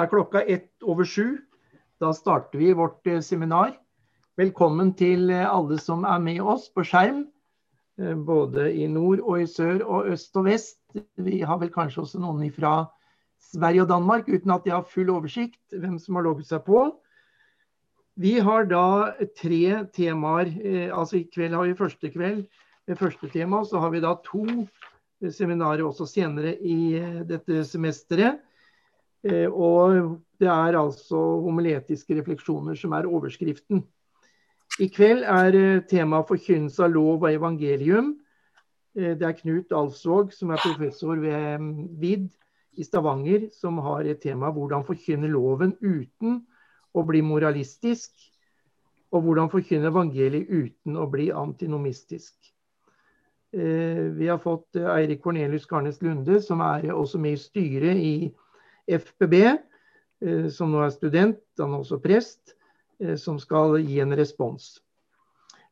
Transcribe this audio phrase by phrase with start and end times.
[0.00, 1.38] er klokka ett over sju.
[2.00, 3.74] Da starter vi vårt eh, seminar.
[4.40, 7.26] Velkommen til eh, alle som er med oss på skjerm.
[8.00, 10.80] eh, Både i nord og i sør og øst og vest.
[11.20, 12.88] Vi har vel kanskje også noen fra
[13.52, 16.86] Sverige og Danmark, uten at jeg har full oversikt hvem som har logget seg på.
[18.16, 20.52] Vi har da tre temaer.
[20.92, 22.46] Altså i kveld har vi første kveld.
[22.88, 23.64] med første tema.
[23.64, 24.46] Så har vi da to
[25.30, 26.98] seminarer også senere i
[27.28, 28.40] dette semesteret.
[29.22, 33.84] Eh, Og det er altså homiletiske refleksjoner som er overskriften.
[34.80, 38.16] I kveld er eh, tema forkynnelse av lov og evangelium.
[38.98, 42.28] Eh, Det er Knut Alsvåg, som er professor ved mm, VID
[42.78, 46.40] i Stavanger, som har et tema hvordan forkynne loven uten
[46.92, 48.10] å bli moralistisk,
[49.12, 52.34] og hvordan forkynne evangeliet uten å bli antinomistisk.
[53.52, 58.14] Vi har fått Eirik Cornelius Garnes Lunde, som er også med i styret i
[58.86, 59.34] FPB,
[60.24, 62.56] eh, som nå er student, han er også prest,
[63.00, 64.78] eh, som skal gi en respons.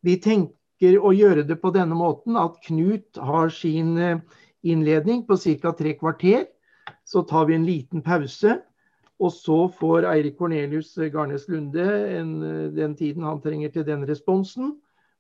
[0.03, 4.21] Vi tenker å gjøre det på denne måten at Knut har sin eh,
[4.63, 5.73] innledning på ca.
[5.73, 6.47] tre kvarter.
[7.05, 8.61] Så tar vi en liten pause.
[9.21, 11.85] Og så får Eirik Cornelius Garnes Lunde
[12.17, 12.41] en,
[12.73, 14.79] den tiden han trenger til den responsen.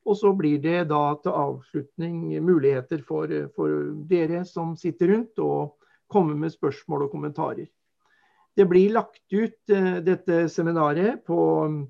[0.08, 5.76] Og så blir det da til avslutning muligheter for, for dere som sitter rundt, å
[6.10, 7.68] komme med spørsmål og kommentarer.
[8.56, 11.80] Det blir lagt ut eh, dette seminaret på mm,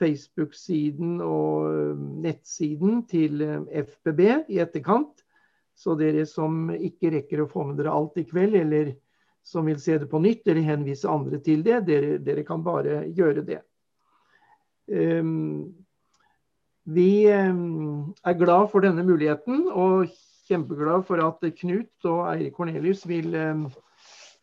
[0.00, 5.24] Facebook-siden og mm, nettsiden til eh, FBB i etterkant.
[5.78, 8.96] Så dere som ikke rekker å få med dere alt i kveld, eller
[9.46, 13.04] som vil se det på nytt eller henvise andre til det, dere, dere kan bare
[13.14, 13.60] gjøre det.
[14.88, 15.70] Um,
[16.88, 20.08] vi um, er glad for denne muligheten og
[20.48, 23.66] kjempeglad for at Knut og Eirik Cornelius vil um,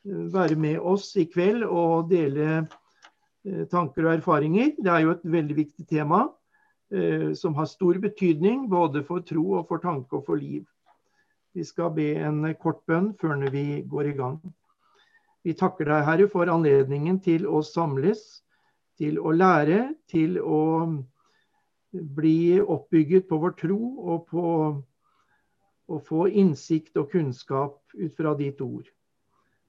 [0.05, 4.75] være med oss i kveld og dele uh, tanker og erfaringer.
[4.77, 9.59] Det er jo et veldig viktig tema uh, som har stor betydning både for tro
[9.59, 10.65] og for tanke og for liv.
[11.55, 14.39] Vi skal be en kort bønn før vi går i gang.
[15.45, 18.41] Vi takker deg, Herre, for anledningen til å samles,
[18.97, 20.89] til å lære, til å
[21.93, 24.45] bli oppbygget på vår tro og på
[25.85, 28.89] å få innsikt og kunnskap ut fra ditt ord.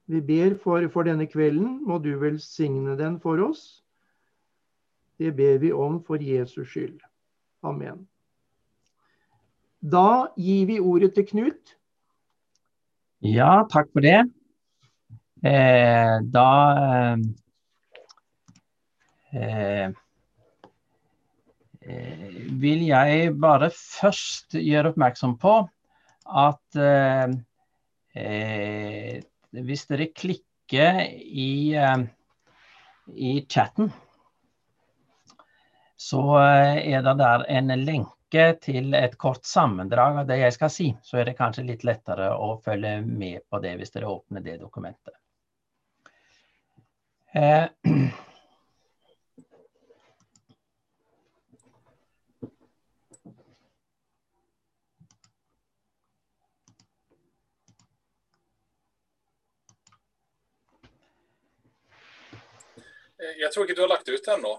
[0.07, 3.83] Vi ber for, for denne kvelden, må du velsigne den for oss.
[5.19, 7.01] Det ber vi om for Jesus skyld.
[7.65, 8.05] Amen.
[9.81, 11.75] Da gir vi ordet til Knut.
[13.25, 14.21] Ja, takk for det.
[15.45, 16.49] Eh, da
[19.33, 19.89] eh,
[21.81, 25.59] eh, vil jeg bare først gjøre oppmerksom på
[26.27, 27.35] at eh,
[28.17, 29.19] eh,
[29.65, 31.97] hvis dere klikker i, eh,
[33.13, 33.91] i chatten,
[35.97, 40.91] så er det der en lenke til et kort sammendrag av det jeg skal si.
[41.01, 44.59] Så er det kanskje litt lettere å følge med på det hvis dere åpner det
[44.61, 45.15] dokumentet.
[47.33, 47.65] Eh,
[63.35, 64.53] Jeg tror ikke du har lagt ut ennå.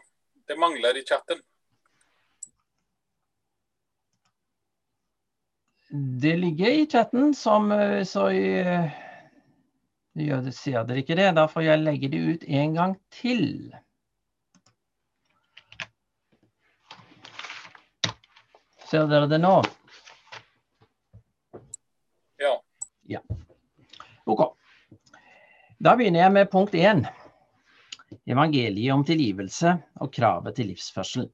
[0.48, 1.40] Det mangler i chatten.
[6.20, 8.90] Det ligger i chatten, som, eh, så jeg,
[10.12, 11.30] gjør det, ser dere ikke det.
[11.38, 13.44] Da får jeg legge det ut en gang til.
[18.88, 19.56] Ser dere det nå?
[22.40, 22.54] Ja.
[23.08, 23.20] Ja.
[24.24, 24.44] OK.
[25.78, 27.04] Da begynner jeg med punkt én.
[28.28, 29.70] Evangeliet om tilgivelse
[30.04, 31.28] og kravet til livsførsel.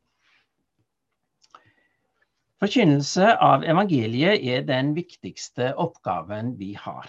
[2.63, 7.09] Forkynnelse av evangeliet er den viktigste oppgaven vi har.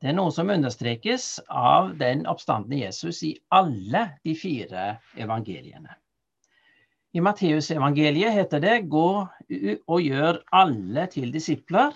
[0.00, 5.94] Det er noe som understrekes av den oppstandende Jesus i alle de fire evangeliene.
[7.14, 9.28] I Matteusevangeliet heter det 'gå
[9.86, 11.94] og gjør alle til disipler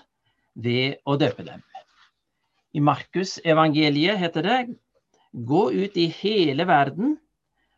[0.55, 1.63] ved å døpe dem'.
[2.73, 4.59] I Markusevangeliet heter det
[5.33, 7.17] 'gå ut i hele verden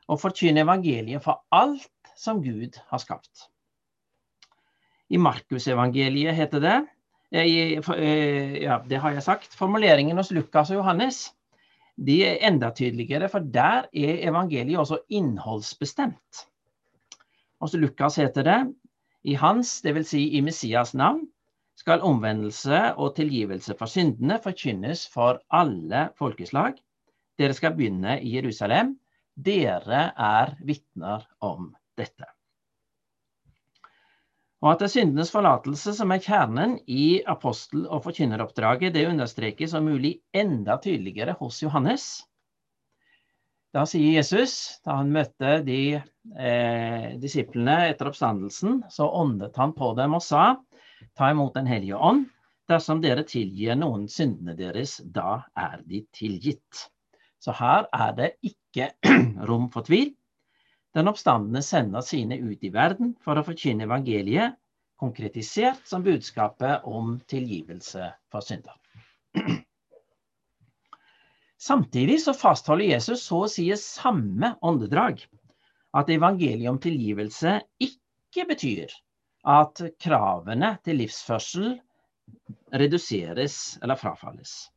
[0.07, 3.47] og forkynne evangeliet for alt som Gud har skapt'.
[5.09, 6.77] I Markusevangeliet heter det
[7.31, 9.55] ja, det har jeg sagt.
[9.55, 11.33] Formuleringen hos Lukas og Johannes
[11.97, 16.43] de er enda tydeligere, for der er evangeliet også innholdsbestemt.
[17.61, 18.59] Hos Lukas heter det
[19.23, 20.11] i hans, dvs.
[20.13, 21.25] Si i Messias navn,
[21.77, 26.77] skal omvendelse og tilgivelse for syndene forkynnes for alle folkeslag.
[27.37, 28.95] Dere skal begynne i Jerusalem,
[29.37, 32.25] Dere er vitner om dette.
[34.63, 39.75] Og at det er syndenes forlatelse som er kjernen i apostel- og forkynneroppdraget, det understrekes
[39.77, 42.07] om mulig enda tydeligere hos Johannes.
[43.75, 49.91] Da sier Jesus, da han møtte de eh, disiplene etter oppstandelsen, så åndet han på
[49.99, 50.55] dem og sa,
[51.13, 52.25] ta imot Den hellige ånd.
[52.67, 56.87] Dersom dere tilgir noen syndene deres, da er de tilgitt.
[57.43, 58.91] Så her er det ikke
[59.49, 60.13] rom for tvil.
[60.97, 64.57] Den oppstandende sender sine ut i verden for å forkynne evangeliet,
[64.97, 68.73] konkretisert som budskapet om tilgivelse for synder.
[71.67, 75.21] Samtidig så fastholder Jesus så å si samme åndedrag,
[75.97, 78.93] at evangeliet om tilgivelse ikke betyr
[79.47, 81.77] at kravene til livsførsel
[82.73, 84.67] reduseres eller frafalles.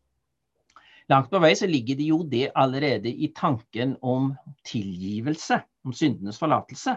[1.10, 4.30] Langt på vei så ligger det jo det allerede i tanken om
[4.66, 6.94] tilgivelse, om syndenes forlatelse.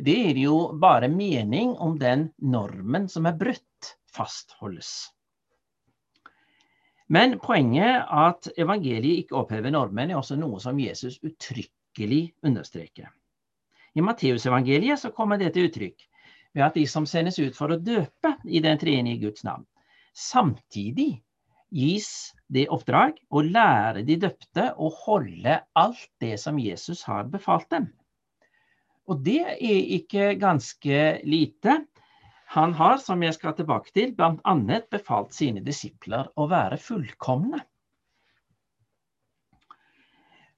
[0.00, 5.12] Det gir jo bare mening om den normen som er brutt, fastholdes.
[7.10, 13.10] Men poenget at evangeliet ikke opphever normen, er også noe som Jesus uttrykkelig understreker.
[13.94, 16.06] I Matteusevangeliet så kommer det til uttrykk
[16.54, 19.66] ved at de som sendes ut for å døpe i den treenige Guds navn,
[20.14, 21.20] samtidig
[21.70, 27.70] gis det oppdrag å lære de døpte å holde alt det som Jesus har befalt
[27.70, 27.88] dem.
[29.10, 31.80] Og det er ikke ganske lite.
[32.54, 34.54] Han har, som jeg skal tilbake til, bl.a.
[34.90, 37.62] befalt sine disipler å være fullkomne.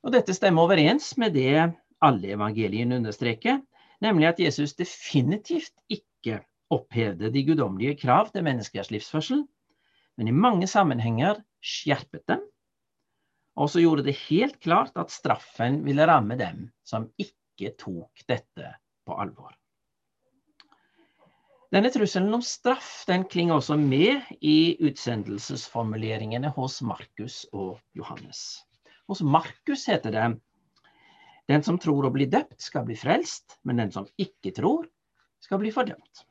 [0.02, 1.68] Og dette stemmer overens med det
[2.02, 3.60] alle evangeliene understreker,
[4.02, 6.40] nemlig at Jesus definitivt ikke
[6.72, 9.44] opphevde de guddommelige krav til menneskers livsførsel,
[10.18, 12.42] men i mange sammenhenger skjerpet dem.
[13.60, 18.74] Og så gjorde det helt klart at straffen ville ramme dem som ikke tok dette
[19.06, 19.52] på alvor.
[21.72, 28.60] Denne trusselen om straff den klinger også med i utsendelsesformuleringene hos Markus og Johannes.
[29.08, 30.26] Hos Markus heter det
[31.50, 34.86] den som tror å bli døpt, skal bli frelst, men den som ikke tror,
[35.42, 36.22] skal bli fordømt.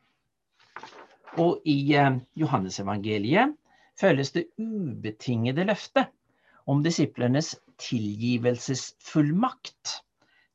[1.42, 3.57] Og i eh, Johannesevangeliet
[4.01, 6.06] føles det ubetingede løftet
[6.69, 10.01] om disiplenes tilgivelsesfullmakt.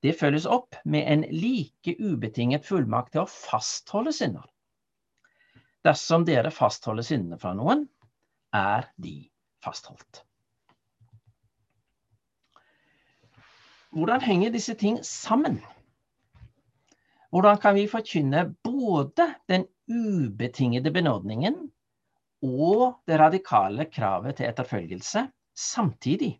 [0.03, 4.45] Det følges opp med en like ubetinget fullmakt til å fastholde synder.
[5.87, 7.89] Dersom dere fastholder syndene fra noen,
[8.55, 9.31] er de
[9.65, 10.23] fastholdt.
[13.97, 15.61] Hvordan henger disse ting sammen?
[17.31, 21.71] Hvordan kan vi forkynne både den ubetingede benådningen
[22.45, 26.37] og det radikale kravet til etterfølgelse samtidig.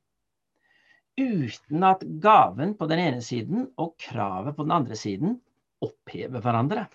[1.17, 5.39] Uten at gaven på den ene siden og kravet på den andre siden
[5.81, 6.87] opphever hverandre.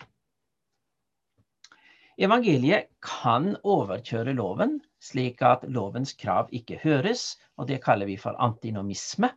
[2.22, 8.36] Evangeliet kan overkjøre loven, slik at lovens krav ikke høres, og det kaller vi for
[8.38, 9.32] antinomisme,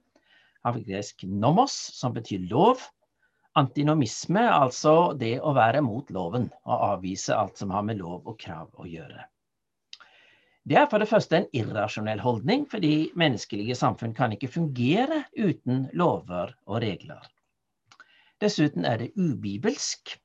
[0.65, 2.83] av gresk nomos, som betyr lov.
[3.55, 8.37] Antinomisme, altså det å være mot loven og avvise alt som har med lov og
[8.41, 9.23] krav å gjøre.
[10.65, 15.83] Det er for det første en irrasjonell holdning, fordi menneskelige samfunn kan ikke fungere uten
[15.93, 17.21] lover og regler.
[18.41, 20.15] Dessuten er det ubibelsk,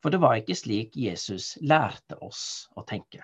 [0.00, 3.20] for det var ikke slik Jesus lærte oss å tenke.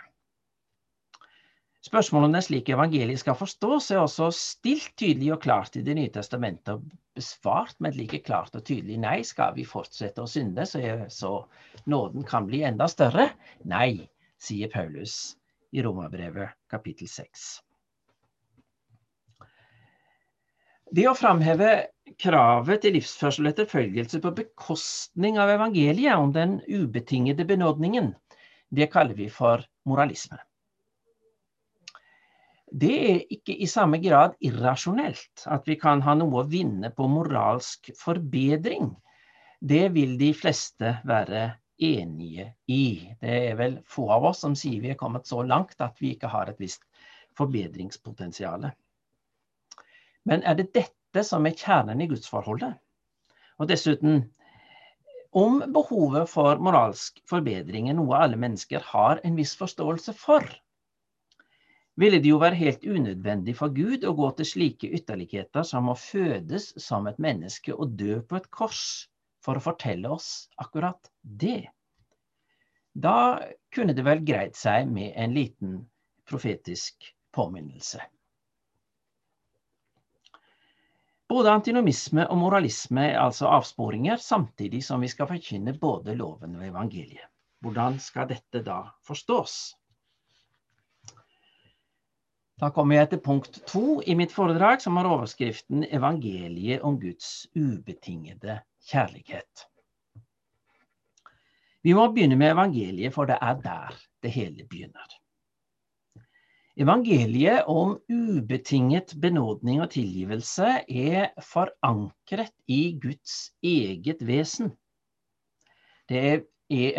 [1.87, 5.97] Spørsmålet om den slik evangeliet skal forstås, er også stilt tydelig og klart i Det
[5.97, 9.23] nye testamentet, og besvart med et like klart og tydelig nei.
[9.25, 11.33] Skal vi fortsette å synde, så
[11.87, 13.31] nåden kan bli enda større?
[13.65, 15.37] Nei, sier Paulus
[15.73, 17.47] i Romerbrevet kapittel 6.
[20.97, 21.71] Det å framheve
[22.23, 28.13] kravet til livsførsel etter følgelse på bekostning av evangeliet om den ubetingede benådningen,
[28.71, 30.39] det kaller vi for moralisme.
[32.67, 37.07] Det er ikke i samme grad irrasjonelt at vi kan ha noe å vinne på
[37.11, 38.91] moralsk forbedring.
[39.63, 41.47] Det vil de fleste være
[41.79, 43.13] enige i.
[43.21, 46.15] Det er vel få av oss som sier vi er kommet så langt at vi
[46.15, 46.85] ikke har et visst
[47.37, 48.71] forbedringspotensial.
[50.27, 52.77] Men er det dette som er kjernen i gudsforholdet?
[53.61, 54.25] Og dessuten,
[55.37, 60.45] om behovet for moralsk forbedring er noe alle mennesker har en viss forståelse for,
[61.97, 65.97] ville det jo være helt unødvendig for Gud å gå til slike ytterligheter som å
[65.97, 68.83] fødes som et menneske og dø på et kors
[69.47, 71.69] for å fortelle oss akkurat det.
[72.97, 73.39] Da
[73.75, 75.79] kunne det vel greid seg med en liten
[76.27, 78.03] profetisk påminnelse.
[81.27, 86.69] Både antinomisme og moralisme er altså avsporinger, samtidig som vi skal forkynne både loven og
[86.69, 87.27] evangeliet.
[87.65, 89.57] Hvordan skal dette da forstås?
[92.57, 97.49] Da kommer jeg til punkt to i mitt foredrag, som har overskriften 'Evangeliet om Guds
[97.53, 99.67] ubetingede kjærlighet'.
[101.83, 105.13] Vi må begynne med evangeliet, for det er der det hele begynner.
[106.77, 114.75] Evangeliet om ubetinget benådning og tilgivelse er forankret i Guds eget vesen.
[116.09, 116.43] Det er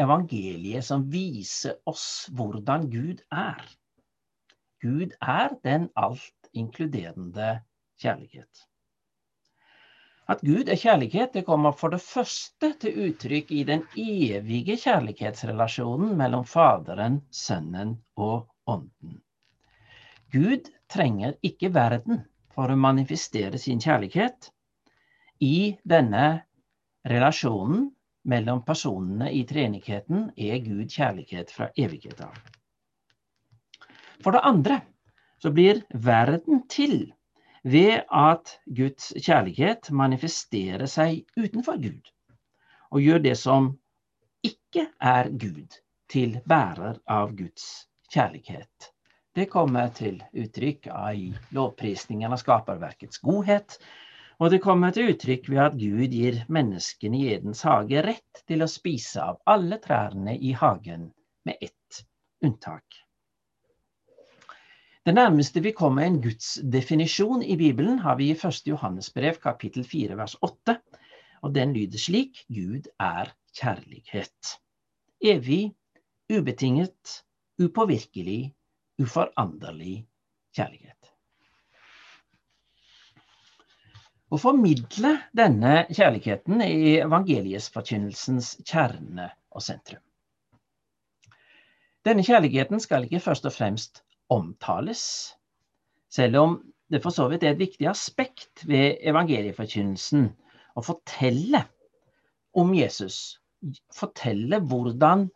[0.01, 3.61] evangeliet som viser oss hvordan Gud er.
[4.81, 7.59] Gud er den alt inkluderende
[8.01, 8.65] kjærlighet.
[10.27, 16.17] At Gud er kjærlighet, det kommer for det første til uttrykk i den evige kjærlighetsrelasjonen
[16.19, 19.21] mellom Faderen, Sønnen og Ånden.
[20.33, 24.51] Gud trenger ikke verden for å manifestere sin kjærlighet.
[25.39, 26.25] I denne
[27.07, 27.87] relasjonen
[28.27, 32.35] mellom personene i treenigheten er Gud kjærlighet fra evighet av.
[34.19, 34.81] For det andre
[35.39, 37.13] så blir verden til
[37.67, 42.13] ved at Guds kjærlighet manifesterer seg utenfor Gud,
[42.91, 43.73] og gjør det som
[44.47, 48.93] ikke er Gud, til bærer av Guds kjærlighet
[49.37, 53.75] det kommer til uttrykk i lovprisningen av skaperverkets godhet.
[54.41, 58.65] Og det kommer til uttrykk ved at Gud gir menneskene i Edens hage rett til
[58.65, 61.11] å spise av alle trærne i hagen,
[61.45, 62.01] med ett
[62.41, 63.03] unntak.
[65.07, 68.57] Det nærmeste vi kommer en Guds definisjon i Bibelen, har vi i 1.
[68.67, 70.73] Johannes brev kapittel 4 vers 8.
[71.47, 74.49] Og den lyder slik Gud er kjærlighet.
[75.23, 75.71] Evig,
[76.27, 77.23] ubetinget,
[77.63, 78.51] upåvirkelig
[78.99, 79.93] uforanderlig
[80.57, 81.13] kjærlighet.
[84.27, 90.03] Å formidle denne kjærligheten er evangeliesforkynnelsens kjerne og sentrum.
[92.03, 94.03] Denne kjærligheten skal ikke først og fremst
[94.33, 95.03] omtales,
[96.09, 96.57] selv om
[96.91, 100.29] det for så vidt er et viktig aspekt ved evangelieforkynnelsen
[100.77, 101.63] å fortelle
[102.57, 103.39] om Jesus.
[103.93, 105.27] Fortelle hvordan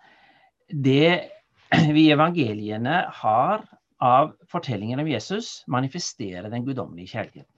[0.71, 1.31] det
[1.95, 3.65] vi i evangeliene har
[4.01, 7.53] av fortellingen om Jesus, manifesterer den guddommelige kjærligheten.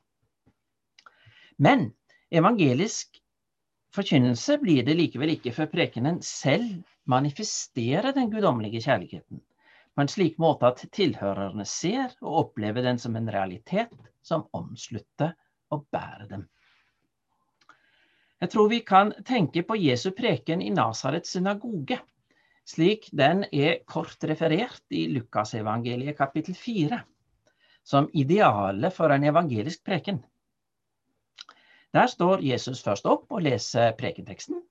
[1.63, 1.85] Men
[2.33, 3.21] evangelisk
[3.93, 9.39] forkynnelse blir det likevel ikke før prekenen selv manifesterer den guddommelige kjærligheten
[9.93, 13.93] på en slik måte at tilhørerne ser og opplever den som en realitet
[14.25, 15.35] som omslutter
[15.71, 16.47] og bærer dem.
[18.41, 21.99] Jeg tror vi kan tenke på Jesu preken i Nasarets synagoge
[22.65, 26.99] slik den er kort referert i Lukasevangeliet kapittel 4,
[27.83, 30.21] som idealet for en evangelisk preken.
[31.93, 34.63] Der står Jesus først opp og leser prekenteksten,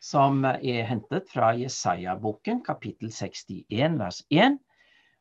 [0.00, 4.58] som er hentet fra Jesaja-boken kapittel 61 vers 1,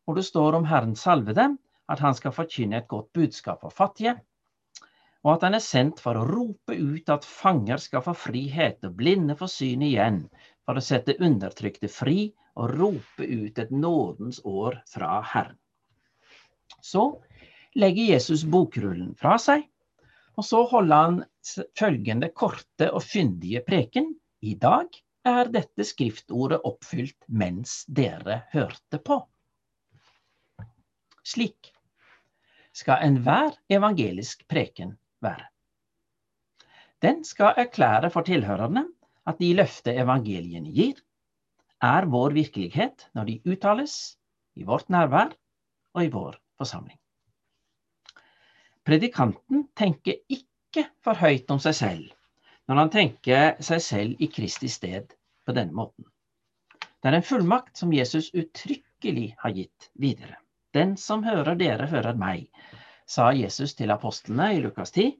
[0.06, 1.50] hvor det står om Herren salvede,
[1.88, 4.18] at han skal forkynne et godt budskap for fattige,
[5.26, 8.96] og at han er sendt for å rope ut at fanger skal få frihet og
[9.00, 10.22] blinde få syn igjen,
[10.68, 15.58] for å sette undertrykte fri og rope ut et nådens år fra Herren.
[16.84, 17.04] Så
[17.78, 19.66] legger Jesus bokrullen fra seg,
[20.38, 21.20] og så holder han
[21.78, 24.12] følgende korte og fyndige preken.
[24.42, 24.94] I dag
[25.26, 29.18] er dette skriftordet oppfylt mens dere hørte på.
[31.26, 31.72] Slik
[32.78, 34.94] skal enhver evangelisk preken
[35.26, 35.48] være.
[37.02, 38.86] Den skal erklære for tilhørerne
[39.28, 41.02] at de løfter evangeliene gir,
[41.82, 44.18] er vår virkelighet når de uttales,
[44.58, 45.34] i vårt nærvær
[45.94, 46.98] og i vår forsamling.
[48.86, 52.17] Predikanten tenker ikke for høyt om seg selv
[52.68, 55.14] når han tenker seg selv i Kristi sted
[55.48, 56.08] på denne måten.
[57.02, 60.40] Det er en fullmakt som Jesus uttrykkelig har gitt videre.
[60.76, 62.50] Den som hører dere, hører meg,
[63.08, 65.14] sa Jesus til apostlene i Lukas 10,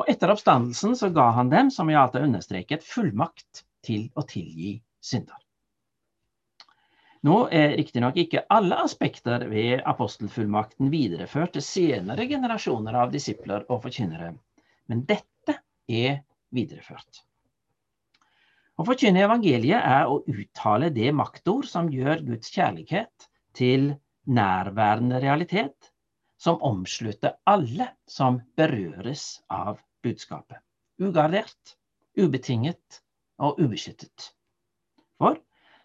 [0.00, 4.78] og etter oppstandelsen så ga han dem, som jeg alltid understreket, fullmakt til å tilgi
[5.04, 5.36] synder.
[7.26, 13.82] Nå er riktignok ikke alle aspekter ved apostelfullmakten videreført til senere generasjoner av disipler og
[13.84, 14.30] forkynnere,
[14.88, 16.22] men dette er
[16.54, 17.24] videreført.
[18.80, 23.26] Å forkynne evangeliet er å uttale det maktord som gjør Guds kjærlighet
[23.56, 23.90] til
[24.30, 25.90] nærværende realitet,
[26.40, 30.62] som omslutter alle som berøres av budskapet.
[31.00, 31.76] Ugardert,
[32.16, 33.02] ubetinget
[33.40, 34.30] og ubeskyttet.
[35.20, 35.36] For,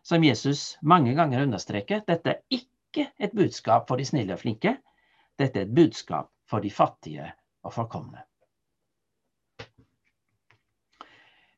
[0.04, 4.78] som Jesus mange ganger understreker, dette er ikke et budskap for de snille og flinke.
[5.36, 7.28] Dette er et budskap for de fattige
[7.66, 8.24] og forkomne.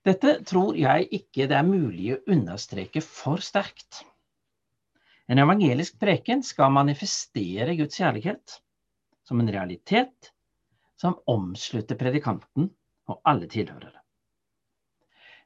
[0.08, 4.06] Dette tror jeg ikke det er mulig å understreke for sterkt.
[5.28, 8.56] En evangelisk preken skal manifestere Guds kjærlighet
[9.28, 10.32] som en realitet
[11.02, 12.70] som omslutter predikanten
[13.12, 14.00] og alle tilhørere.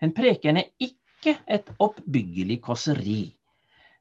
[0.01, 3.22] En preken er ikke et oppbyggelig kåseri.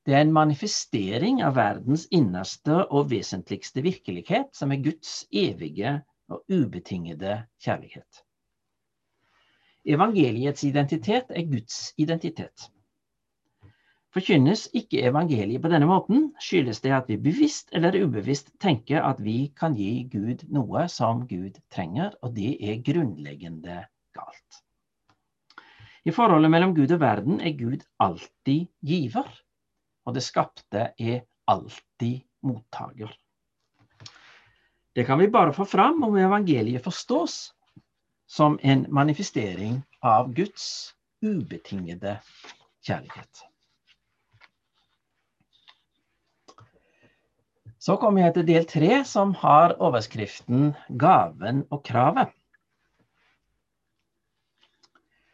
[0.05, 6.45] Det er en manifestering av verdens innerste og vesentligste virkelighet, som er Guds evige og
[6.52, 8.26] ubetingede kjærlighet.
[9.90, 12.68] Evangeliets identitet er Guds identitet.
[14.14, 19.23] Forkynnes ikke evangeliet på denne måten, skyldes det at vi bevisst eller ubevisst tenker at
[19.23, 24.62] vi kan gi Gud noe som Gud trenger, og det er grunnleggende galt.
[26.06, 29.30] I forholdet mellom Gud og verden er Gud alltid giver,
[30.06, 33.11] og det skapte er alltid mottaker.
[34.94, 37.40] Det kan vi bare få fram om evangeliet forstås
[38.30, 42.20] som en manifestering av Guds ubetingede
[42.87, 43.40] kjærlighet.
[47.80, 52.30] Så kommer jeg til del tre, som har overskriften 'Gaven og kravet'.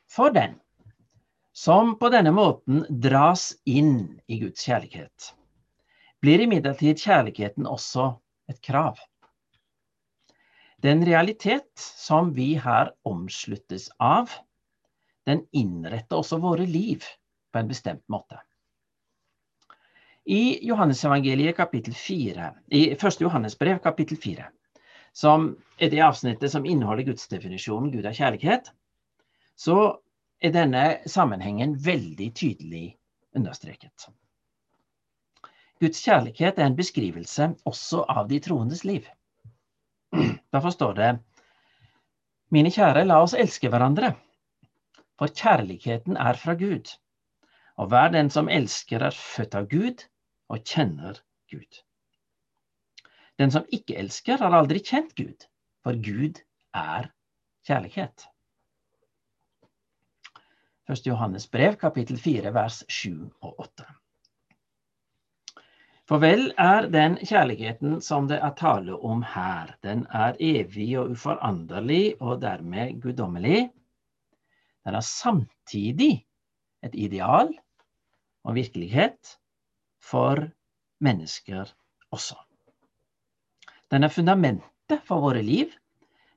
[0.08, 0.54] For den
[1.52, 5.34] som på denne måten dras inn i Guds kjærlighet,
[6.24, 8.14] blir imidlertid kjærligheten også
[8.48, 8.96] et krav.
[10.82, 14.30] Den realitet som vi her omsluttes av,
[15.26, 17.04] den innretter også våre liv
[17.52, 18.38] på en bestemt måte.
[20.26, 24.48] I Johannesevangeliet kapittel 4, i første Johannesbrev kapittel 4,
[25.16, 28.72] som er det avsnittet som inneholder gudsdefinisjonen Gud er kjærlighet,
[29.56, 29.96] så
[30.42, 32.86] er denne sammenhengen veldig tydelig
[33.38, 34.10] understreket.
[35.80, 39.06] Guds kjærlighet er en beskrivelse også av de troendes liv.
[40.52, 41.10] Derfor står det
[42.54, 44.12] Mine kjære, la oss elske hverandre,
[45.18, 46.92] for kjærligheten er fra Gud.
[47.76, 50.06] Og hver den som elsker, er født av Gud
[50.48, 51.18] og kjenner
[51.50, 51.82] Gud.
[53.38, 55.48] Den som ikke elsker, har aldri kjent Gud,
[55.84, 56.40] for Gud
[56.72, 57.10] er
[57.66, 58.28] kjærlighet.
[60.88, 61.02] 1.
[61.06, 63.86] Johannes brev, kapittel 4, vers 7 og 8.
[66.06, 71.16] For vel er den kjærligheten som det er tale om her, den er evig og
[71.16, 73.64] uforanderlig og dermed guddommelig.
[74.86, 76.20] Den er samtidig
[76.86, 77.50] et ideal
[78.46, 79.32] og virkelighet
[79.98, 80.46] for
[81.02, 81.72] mennesker
[82.14, 82.38] også.
[83.90, 85.72] Den er fundamentet for våre liv.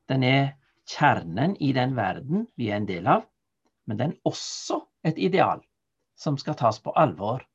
[0.09, 0.55] Den er
[0.89, 3.27] kjernen i den verden vi er en del av.
[3.85, 5.61] Men den er også et ideal
[6.17, 7.45] som skal tas på alvor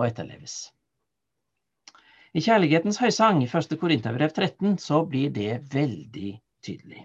[0.00, 0.73] og etterleves.
[2.34, 3.76] I Kjærlighetens høysang i 1.
[3.78, 6.32] Korinterbrev 13 så blir det veldig
[6.66, 7.04] tydelig.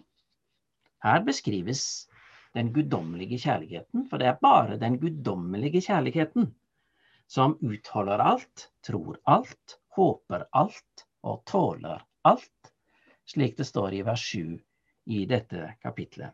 [1.06, 1.84] Her beskrives
[2.58, 6.48] den guddommelige kjærligheten, for det er bare den guddommelige kjærligheten
[7.30, 12.74] som utholder alt, tror alt, håper alt og tåler alt,
[13.30, 14.58] slik det står i vers 7
[15.14, 16.34] i dette kapitlet.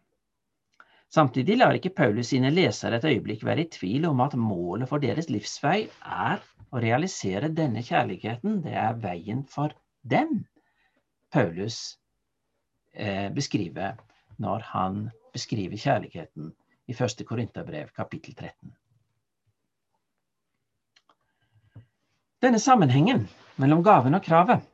[1.15, 4.99] Samtidig lar ikke Paulus sine lesere et øyeblikk være i tvil om at målet for
[4.99, 6.43] deres livsvei er
[6.75, 8.57] å realisere denne kjærligheten.
[8.65, 9.71] Det er veien for
[10.03, 10.41] dem
[11.31, 11.79] Paulus
[12.91, 13.95] eh, beskriver
[14.43, 15.01] når han
[15.31, 16.51] beskriver kjærligheten
[16.91, 17.25] i 1.
[17.31, 18.75] Korinterbrev kapittel 13.
[22.43, 24.67] Denne sammenhengen mellom gaven og kravet,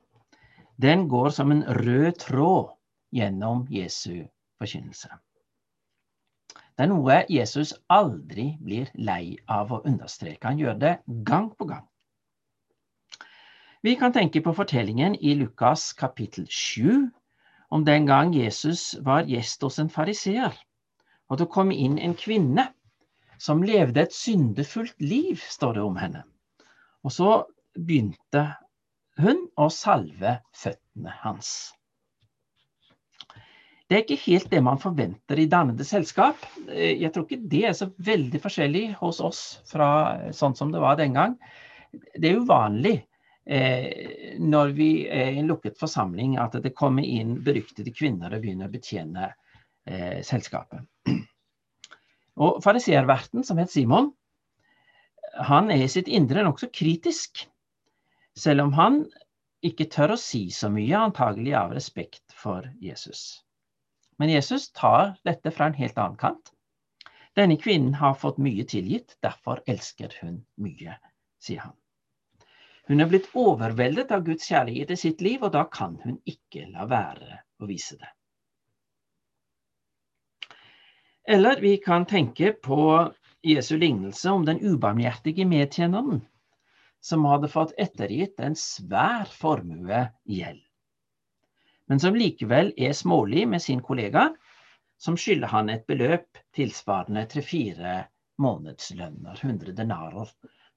[0.82, 2.72] den går som en rød tråd
[3.14, 4.24] gjennom Jesu
[4.58, 5.22] forkynnelse.
[6.82, 10.48] Det er noe Jesus aldri blir lei av å understreke.
[10.48, 10.94] Han gjør det
[11.28, 11.84] gang på gang.
[13.86, 17.12] Vi kan tenke på fortellingen i Lukas kapittel 7
[17.70, 20.58] om den gang Jesus var gjest hos en fariseer,
[21.30, 22.66] og det kom inn en kvinne
[23.38, 26.24] som levde et syndefullt liv, står det om henne.
[27.06, 27.30] Og så
[27.78, 28.48] begynte
[29.22, 31.76] hun å salve føttene hans.
[33.92, 36.40] Det er ikke helt det man forventer i dannede selskap.
[36.72, 39.90] Eh, jeg tror ikke det er så veldig forskjellig hos oss fra
[40.32, 41.34] sånn som det var den gang.
[41.92, 42.94] Det er uvanlig
[43.44, 48.46] eh, når vi er i en lukket forsamling at det kommer inn beryktede kvinner og
[48.46, 50.88] begynner å betjene eh, selskapet.
[52.40, 54.14] Og Fariseerverten, som het Simon,
[55.52, 57.44] han er i sitt indre nokså kritisk
[58.40, 59.04] selv om han
[59.68, 63.44] ikke tør å si så mye, antagelig av respekt for Jesus.
[64.22, 66.52] Men Jesus tar dette fra en helt annen kant.
[67.34, 70.98] Denne kvinnen har fått mye tilgitt, derfor elsker hun mye,
[71.42, 71.74] sier han.
[72.86, 76.68] Hun er blitt overveldet av Guds kjærlighet i sitt liv, og da kan hun ikke
[76.70, 78.12] la være å vise det.
[81.26, 82.82] Eller vi kan tenke på
[83.42, 86.22] Jesu lignelse om den ubarmhjertige medtjeneren
[87.02, 90.62] som hadde fått ettergitt en svær formue gjeld,
[91.92, 94.30] men som likevel er smålig med sin kollega,
[94.96, 98.06] som skylder han et beløp tilsvarende tre-fire
[98.40, 100.30] månedslønner, 100 denarer,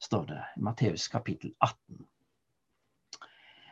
[0.02, 2.00] står det i Matteus kapittel 18.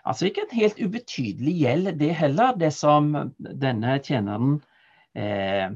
[0.07, 4.61] Altså ikke en helt ubetydelig gjeld, det heller, det som denne tjeneren
[5.19, 5.75] eh,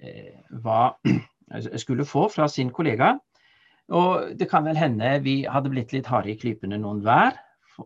[0.00, 0.96] eh var,
[1.84, 3.10] skulle få fra sin kollega.
[3.92, 7.36] Og det kan vel hende vi hadde blitt litt harde i klypene noen hver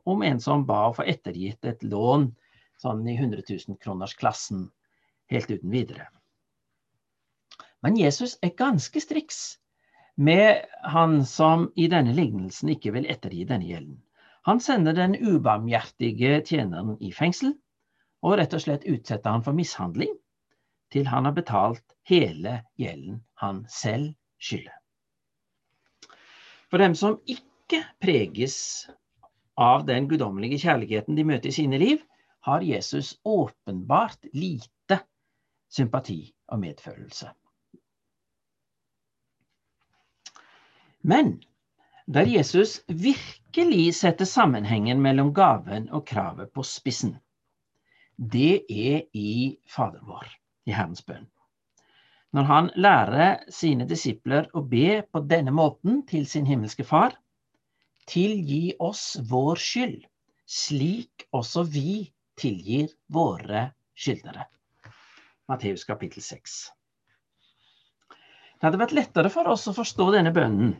[0.06, 2.30] om en som ba å få ettergitt et lån
[2.82, 4.66] sånn i 100 000 kroners klassen
[5.32, 6.08] helt uten videre.
[7.82, 9.42] Men Jesus er ganske striks
[10.14, 13.98] med han som i denne lignelsen ikke vil ettergi denne gjelden.
[14.46, 17.54] Han sender den ubarmhjertige tjeneren i fengsel,
[18.22, 20.12] og rett og slett utsetter han for mishandling
[20.92, 24.74] til han har betalt hele gjelden han selv skylder.
[26.70, 28.56] For dem som ikke preges
[29.60, 32.02] av den guddommelige kjærligheten de møter i sine liv,
[32.46, 34.98] har Jesus åpenbart lite
[35.70, 37.30] sympati og medfølelse.
[41.02, 41.34] Men
[42.06, 47.16] der Jesus virkelig setter sammenhengen mellom gaven og kravet på spissen,
[48.16, 50.26] det er i Fader vår,
[50.66, 51.30] i Herrens bønn
[52.32, 57.14] når han lærer sine disipler å be på denne måten til sin himmelske Far.
[58.08, 60.00] Tilgi oss vår skyld,
[60.48, 62.08] slik også vi
[62.42, 64.46] tilgir våre skyldnere.
[65.50, 66.60] Matteus kapittel 6.
[68.58, 70.76] Det hadde vært lettere for oss å forstå denne bønnen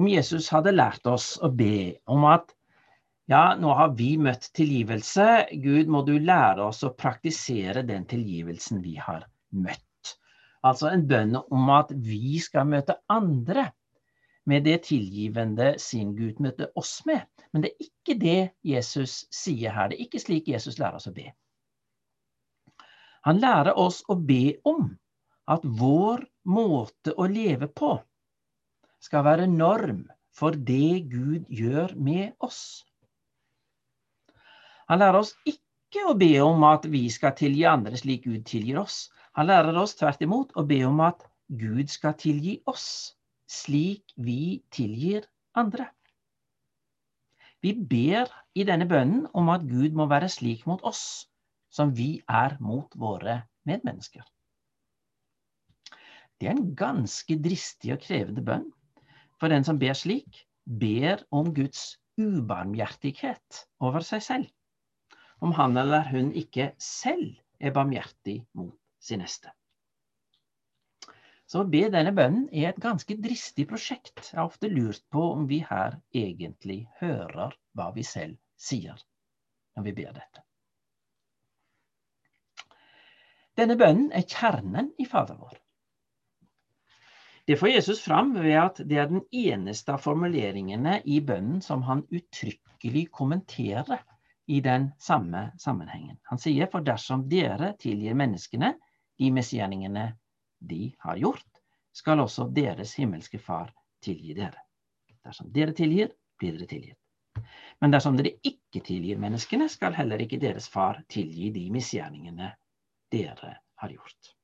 [0.00, 2.54] om Jesus hadde lært oss å be om at
[3.30, 5.26] ja, nå har vi møtt tilgivelse.
[5.62, 10.16] Gud, må du lære oss å praktisere den tilgivelsen vi har møtt.
[10.66, 13.68] Altså en bønn om at vi skal møte andre
[14.50, 17.22] med det tilgivende sin Gud møter oss med.
[17.52, 19.90] Men det er ikke det Jesus sier her.
[19.90, 21.30] Det er ikke slik Jesus lærer oss å be.
[23.28, 24.88] Han lærer oss å be om
[25.50, 27.96] at vår måte å leve på
[29.02, 30.04] skal være norm
[30.36, 32.84] for det Gud gjør med oss.
[34.90, 38.80] Han lærer oss ikke å be om at vi skal tilgi andre slik Gud tilgir
[38.82, 39.08] oss.
[39.38, 41.26] Han lærer oss tvert imot å be om at
[41.60, 43.16] Gud skal tilgi oss,
[43.50, 45.26] slik vi tilgir
[45.58, 45.88] andre.
[47.60, 51.26] Vi ber i denne bønnen om at Gud må være slik mot oss
[51.70, 54.24] som vi er mot våre medmennesker.
[56.40, 58.70] Det er en ganske dristig og krevende bønn,
[59.38, 64.48] for den som ber slik, ber om Guds ubarmhjertighet over seg selv,
[65.44, 69.52] om han eller hun ikke selv er barmhjertig mot sin neste.
[71.50, 74.20] Så å be denne bønnen er et ganske dristig prosjekt.
[74.28, 79.00] Jeg har ofte lurt på om vi her egentlig hører hva vi selv sier
[79.74, 80.44] når vi ber dette.
[83.58, 85.58] Denne bønnen er kjernen i Fader vår.
[87.50, 91.82] Det får Jesus fram ved at det er den eneste av formuleringene i bønnen som
[91.82, 94.04] han uttrykkelig kommenterer
[94.46, 96.22] i den samme sammenhengen.
[96.30, 98.76] Han sier for dersom dere tilgir menneskene
[99.18, 100.12] de misgjerningene
[100.60, 101.46] de har gjort,
[101.92, 103.72] skal også deres himmelske Far
[104.04, 104.62] tilgi dere.
[105.24, 106.98] Dersom dere tilgir, blir dere tilgitt.
[107.80, 112.52] Men dersom dere ikke tilgir menneskene, skal heller ikke deres far tilgi de misgjerningene
[113.12, 114.34] dere har gjort.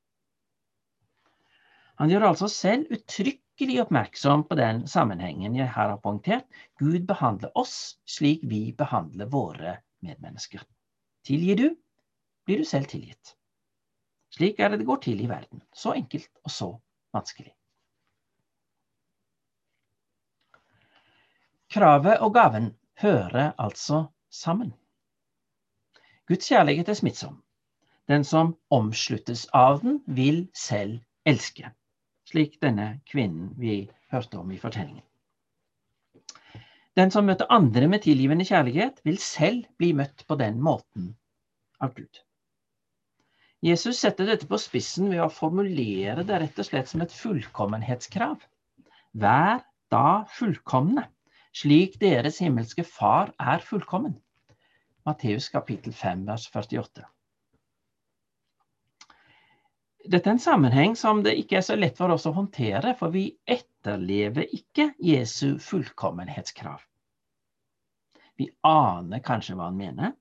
[1.97, 6.45] Han gjør altså selv uttrykkelig oppmerksom på den sammenhengen jeg her har poengtert.
[6.81, 10.61] Gud behandler oss slik vi behandler våre medmennesker.
[11.25, 11.69] Tilgir du,
[12.47, 13.33] blir du selv tilgitt.
[14.37, 15.63] Slik er det det går til i verden.
[15.73, 16.69] Så enkelt og så
[17.17, 17.55] vanskelig.
[21.73, 24.75] Kravet og gaven hører altså sammen.
[26.29, 27.43] Guds kjærlighet er smittsom.
[28.09, 31.73] Den som omsluttes av den, vil selv elske.
[32.27, 35.05] Slik denne kvinnen vi hørte om i fortellingen.
[36.97, 41.11] Den som møter andre med tilgivende kjærlighet, vil selv bli møtt på den måten
[41.81, 42.26] av Gud.
[43.65, 48.43] Jesus setter dette på spissen ved å formulere det rett og slett som et fullkommenhetskrav.
[49.17, 51.07] Vær da fullkomne,
[51.57, 54.19] slik deres himmelske Far er fullkommen.
[55.07, 57.07] Matteus kapittel 5 vers 48.
[60.07, 63.15] Dette er en sammenheng som det ikke er så lett for oss å håndtere, for
[63.15, 66.85] vi etterlever ikke Jesu fullkommenhetskrav.
[68.37, 70.15] Vi aner kanskje hva han mener,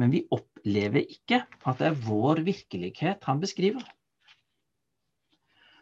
[0.00, 3.84] men vi opplever ikke at det er vår virkelighet han beskriver.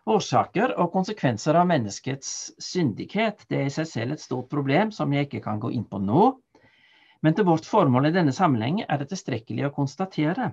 [0.09, 2.31] Årsaker og konsekvenser av menneskets
[2.65, 5.85] syndighet det er i seg selv et stort problem som jeg ikke kan gå inn
[5.87, 6.31] på nå.
[7.23, 10.53] Men til vårt formål i denne sammenheng er det tilstrekkelig å konstatere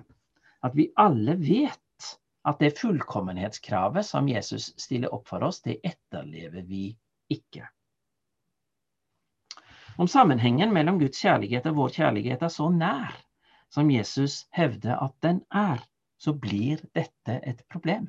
[0.66, 2.10] at vi alle vet
[2.46, 6.90] at det fullkommenhetskravet som Jesus stiller opp for oss, det etterlever vi
[7.32, 7.64] ikke.
[9.96, 13.16] Om sammenhengen mellom Guds kjærlighet og vår kjærlighet er så nær
[13.76, 15.82] som Jesus hevder at den er,
[16.16, 18.08] så blir dette et problem.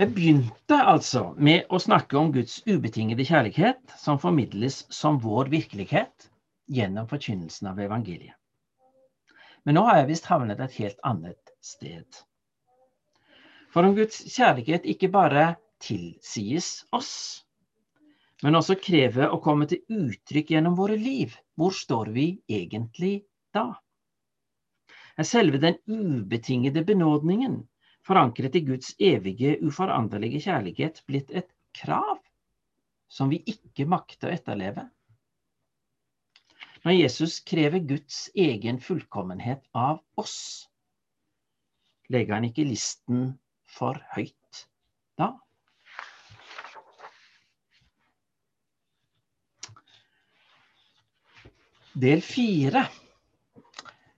[0.00, 6.28] Jeg begynte altså med å snakke om Guds ubetingede kjærlighet, som formidles som vår virkelighet
[6.72, 8.36] gjennom forkynnelsen av evangeliet.
[9.64, 12.08] Men nå har jeg visst havnet et helt annet sted.
[13.72, 17.12] For om Guds kjærlighet ikke bare tilsies oss,
[18.44, 23.20] men også krever å komme til uttrykk gjennom våre liv, hvor står vi egentlig
[23.54, 23.66] da?
[25.20, 27.58] Er selve den ubetingede benådningen
[28.06, 32.16] forankret i Guds evige, uforanderlige kjærlighet, blitt et krav
[33.10, 34.86] som vi ikke makter å etterleve.
[36.86, 40.66] Når Jesus krever Guds egen fullkommenhet av oss,
[42.08, 43.34] legger han ikke listen
[43.68, 44.64] for høyt
[45.20, 45.34] da?
[51.98, 52.84] Del fire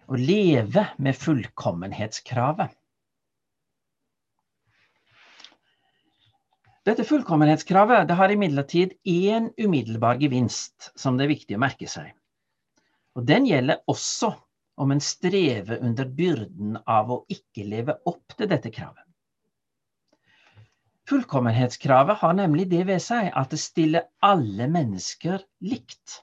[0.05, 2.75] å leve med fullkommenhetskravet.
[6.85, 12.11] Dette fullkommenhetskravet det har imidlertid én umiddelbar gevinst som det er viktig å merke seg.
[13.17, 14.35] Og Den gjelder også
[14.83, 19.07] om en strever under byrden av å ikke leve opp til dette kravet.
[21.09, 26.21] Fullkommenhetskravet har nemlig det ved seg at det stiller alle mennesker likt.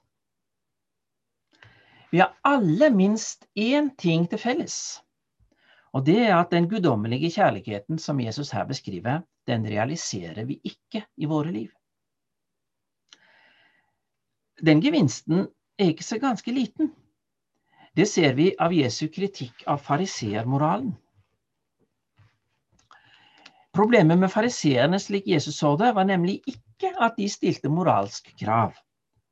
[2.12, 4.78] Vi har alle minst én ting til felles.
[5.94, 11.06] Og det er at den guddommelige kjærligheten som Jesus her beskriver, den realiserer vi ikke
[11.18, 11.70] i våre liv.
[14.66, 15.48] Den gevinsten
[15.80, 16.92] er ikke så ganske liten.
[17.96, 20.92] Det ser vi av Jesu kritikk av fariseermoralen.
[23.74, 28.74] Problemet med fariseerne slik Jesus så det, var nemlig ikke at de stilte moralsk krav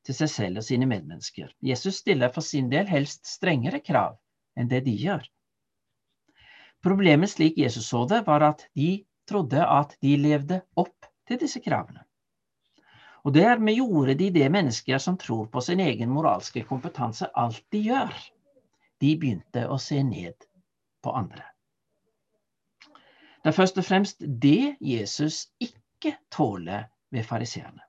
[0.08, 1.52] til seg selv og sine medmennesker.
[1.62, 4.16] Jesus stiller for sin del helst strengere krav
[4.58, 5.26] enn det de gjør.
[6.84, 11.60] Problemet slik Jesus så det, var at de trodde at de levde opp til disse
[11.64, 12.06] kravene.
[13.28, 18.14] Og dermed gjorde de det mennesker som tror på sin egen moralske kompetanse, alltid gjør.
[19.04, 20.48] De begynte å se ned
[21.04, 21.44] på andre.
[23.44, 27.87] Det er først og fremst det Jesus ikke tåler ved fariseerne.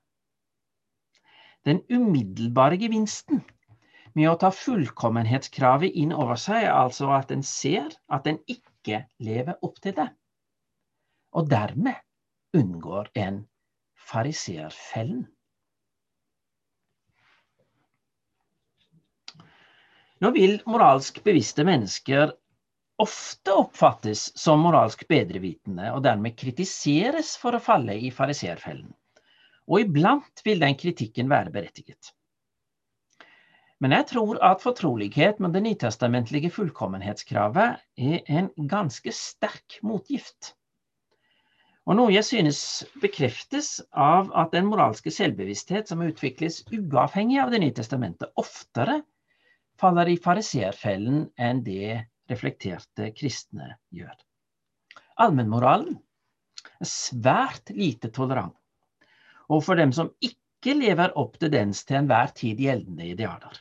[1.67, 3.43] Den umiddelbare gevinsten
[4.15, 9.59] med å ta fullkommenhetskravet inn over seg, altså at en ser at en ikke lever
[9.65, 10.09] opp til det
[11.31, 11.95] og dermed
[12.57, 13.43] unngår en
[14.09, 15.27] fariserfellen.
[20.19, 22.33] Nå vil moralsk bevisste mennesker
[22.99, 28.89] ofte oppfattes som moralsk bedrevitende og dermed kritiseres for å falle i fariseerfellen.
[29.69, 32.13] Og iblant vil den kritikken være berettiget.
[33.79, 40.55] Men jeg tror at fortrolighet med det nytestamentlige fullkommenhetskravet er en ganske sterk motgift.
[41.87, 42.59] Og noe jeg synes
[43.01, 48.99] bekreftes av at den moralske selvbevissthet som utvikles uavhengig av Det nye testamentet, oftere
[49.79, 54.13] faller i fariseerfellen enn det reflekterte kristne gjør.
[55.23, 55.95] Allmennmoralen
[56.77, 58.58] er svært lite tolerant
[59.49, 63.57] overfor dem som ikke lever opp til dens til enhver tid gjeldende idealer.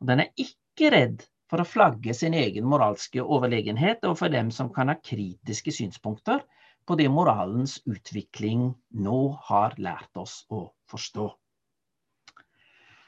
[0.00, 4.72] Og den er ikke redd for å flagge sin egen moralske overlegenhet overfor dem som
[4.74, 6.42] kan ha kritiske synspunkter
[6.84, 8.72] på det moralens utvikling
[9.06, 11.30] nå har lært oss å forstå.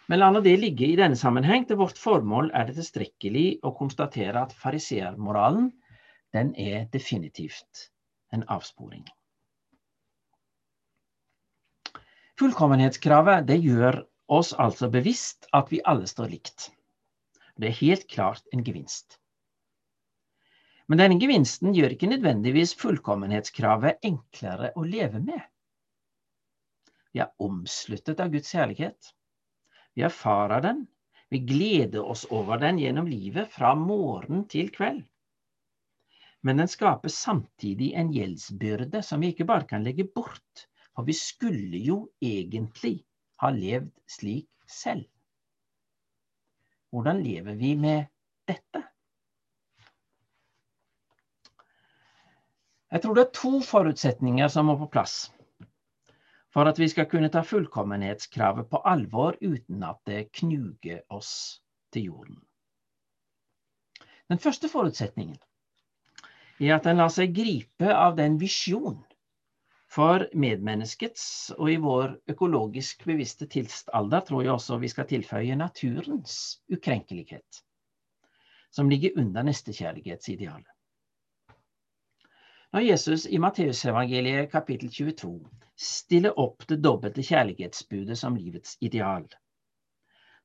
[0.06, 1.66] Men la nå det ligge i denne sammenheng.
[1.66, 5.72] Til vårt formål er det tilstrekkelig å konstatere at fariseermoralen
[6.36, 7.88] den er definitivt
[8.32, 9.02] en avsporing.
[12.36, 16.66] Fullkommenhetskravet det gjør oss altså bevisst at vi alle står likt.
[17.56, 19.16] Det er helt klart en gevinst.
[20.86, 25.40] Men denne gevinsten gjør ikke nødvendigvis fullkommenhetskravet enklere å leve med.
[27.16, 29.10] Vi er omsluttet av Guds kjærlighet.
[29.96, 30.84] Vi erfarer den.
[31.32, 35.00] Vi gleder oss over den gjennom livet fra morgen til kveld.
[36.44, 41.12] Men den skaper samtidig en gjeldsbyrde som vi ikke bare kan legge bort, for vi
[41.12, 43.04] skulle jo egentlig
[43.42, 45.04] ha levd slik selv.
[46.90, 48.08] Hvordan lever vi med
[48.48, 48.82] dette?
[52.90, 55.26] Jeg tror det er to forutsetninger som må på plass
[56.56, 61.60] for at vi skal kunne ta fullkommenhetskravet på alvor uten at det knuger oss
[61.92, 62.38] til jorden.
[64.32, 65.36] Den første forutsetningen
[66.64, 69.02] er at en lar seg gripe av den visjon
[69.92, 76.60] for medmenneskets, og i vår økologisk bevisste tidsalder tror jeg også vi skal tilføye naturens
[76.72, 77.62] ukrenkelighet,
[78.70, 80.72] som ligger under nestekjærlighetsidealet.
[82.72, 85.30] Når Jesus i Matteusevangeliet kapittel 22
[85.80, 89.28] stiller opp det dobbelte kjærlighetsbudet som livets ideal,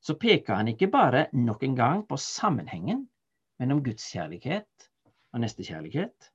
[0.02, 3.08] så peker han ikke bare nok en gang på sammenhengen
[3.60, 4.88] mellom gudskjærlighet
[5.34, 6.31] og nestekjærlighet.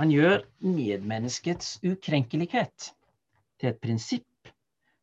[0.00, 2.86] Han gjør medmenneskets ukrenkelighet
[3.60, 4.52] til et prinsipp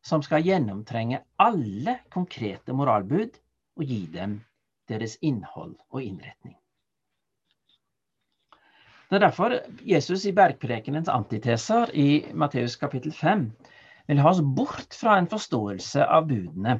[0.02, 3.36] som skal gjennomtrenge alle konkrete moralbud
[3.78, 4.32] og gi dem
[4.90, 6.56] deres innhold og innretning.
[9.06, 9.54] Det er derfor
[9.86, 13.44] Jesus i bergprekenens antiteser i Matteus kapittel 5
[14.10, 16.74] vil ha oss bort fra en forståelse av budene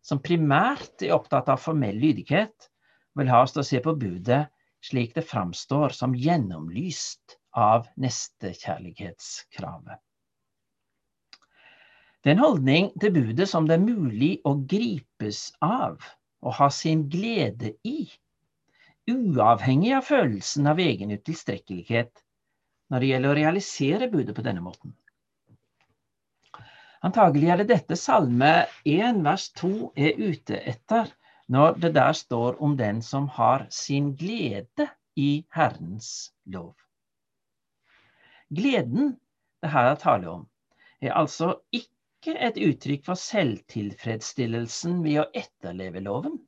[0.00, 2.70] som primært er opptatt av formell lydighet,
[3.12, 4.46] vil ha oss til å se på budet
[4.88, 9.98] slik det framstår som gjennomlyst av nestekjærlighetskravet.
[12.22, 16.02] Det er en holdning til budet som det er mulig å gripes av
[16.44, 18.08] og ha sin glede i
[19.08, 22.24] uavhengig av følelsen av egen utilstrekkelighet
[22.92, 24.94] når det gjelder å realisere budet på denne måten.
[27.06, 28.52] Antagelig er det dette Salme
[28.88, 31.12] 1 vers 2 er ute etter
[31.48, 36.74] når det der står om den som har sin glede i Herrens lov.
[38.48, 39.18] Gleden
[39.62, 40.44] det her er tale om,
[41.02, 46.38] er altså ikke et uttrykk for selvtilfredsstillelsen ved å etterleve loven.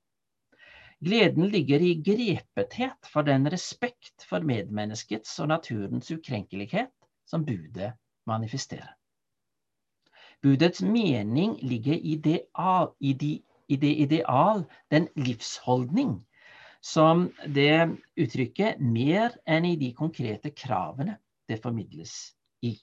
[1.04, 6.92] Gleden ligger i grepethet for den respekt for medmenneskets og naturens ukrenkelighet
[7.28, 7.92] som budet
[8.28, 8.96] manifesterer.
[10.40, 12.42] Budets mening ligger i det,
[13.00, 13.32] i, de,
[13.68, 16.20] i det ideal, den livsholdning,
[16.80, 21.18] som det uttrykket mer enn i de konkrete kravene
[21.50, 22.14] det formidles
[22.66, 22.76] i.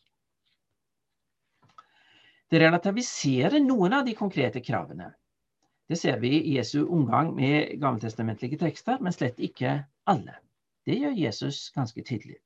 [2.47, 5.09] Det relativiserer noen av de konkrete kravene,
[5.87, 9.77] det ser vi i Jesu omgang med gammeltestamentlige tekster, men slett ikke
[10.11, 10.35] alle.
[10.87, 12.39] Det gjør Jesus ganske tydelig.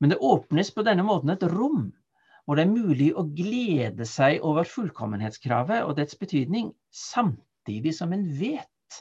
[0.00, 1.90] Men det åpnes på denne måten et rom
[2.44, 8.24] hvor det er mulig å glede seg over fullkommenhetskravet og dets betydning, samtidig som en
[8.40, 8.98] vet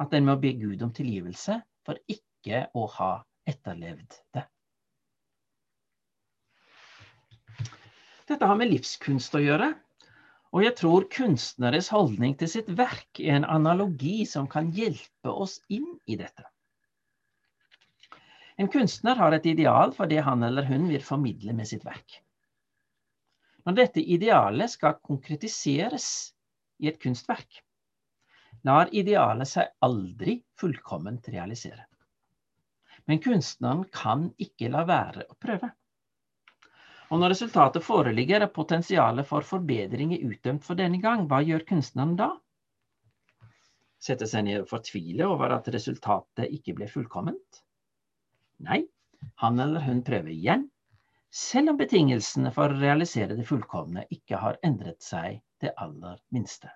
[0.00, 3.12] at en må be Gud om tilgivelse for ikke å ha
[3.50, 4.44] etterlevd det.
[8.30, 9.72] Dette har med livskunst å gjøre,
[10.54, 15.56] og jeg tror kunstneres holdning til sitt verk er en analogi som kan hjelpe oss
[15.66, 16.44] inn i dette.
[18.60, 22.20] En kunstner har et ideal for det han eller hun vil formidle med sitt verk.
[23.66, 26.06] Når dette idealet skal konkretiseres
[26.78, 27.64] i et kunstverk,
[28.62, 31.86] lar idealet seg aldri fullkomment realisere.
[33.10, 35.72] Men kunstneren kan ikke la være å prøve.
[37.10, 41.26] Og når resultatet foreligger, er potensialet for forbedring utdømt for denne gang.
[41.30, 42.30] Hva gjør kunstneren da?
[44.00, 47.64] Sette seg ned og fortvile over at resultatet ikke ble fullkomment?
[48.64, 48.84] Nei,
[49.42, 50.68] han eller hun prøver igjen,
[51.30, 56.70] selv om betingelsene for å realisere det fullkomne ikke har endret seg det aller minste.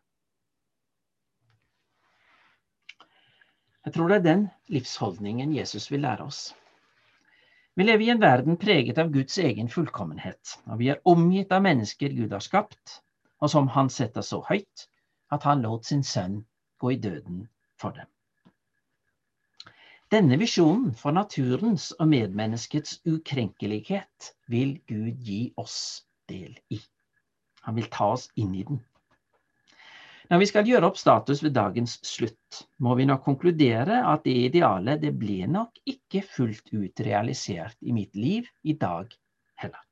[3.85, 6.45] Jeg tror det er den livsholdningen Jesus vil lære oss.
[7.77, 11.65] Vi lever i en verden preget av Guds egen fullkommenhet, og vi er omgitt av
[11.65, 13.01] mennesker Gud har skapt,
[13.43, 14.85] og som Han setter så høyt
[15.35, 16.45] at Han lot sin sønn
[16.79, 17.49] gå i døden
[17.81, 18.07] for dem.
[20.15, 26.79] Denne visjonen for naturens og medmenneskets ukrenkelighet vil Gud gi oss del i.
[27.67, 28.79] Han vil ta oss inn i den.
[30.31, 34.37] Når vi skal gjøre opp status ved dagens slutt, må vi nok konkludere at det
[34.47, 39.13] idealet det ble nok ikke fullt ut realisert i mitt liv i dag
[39.61, 39.83] heller.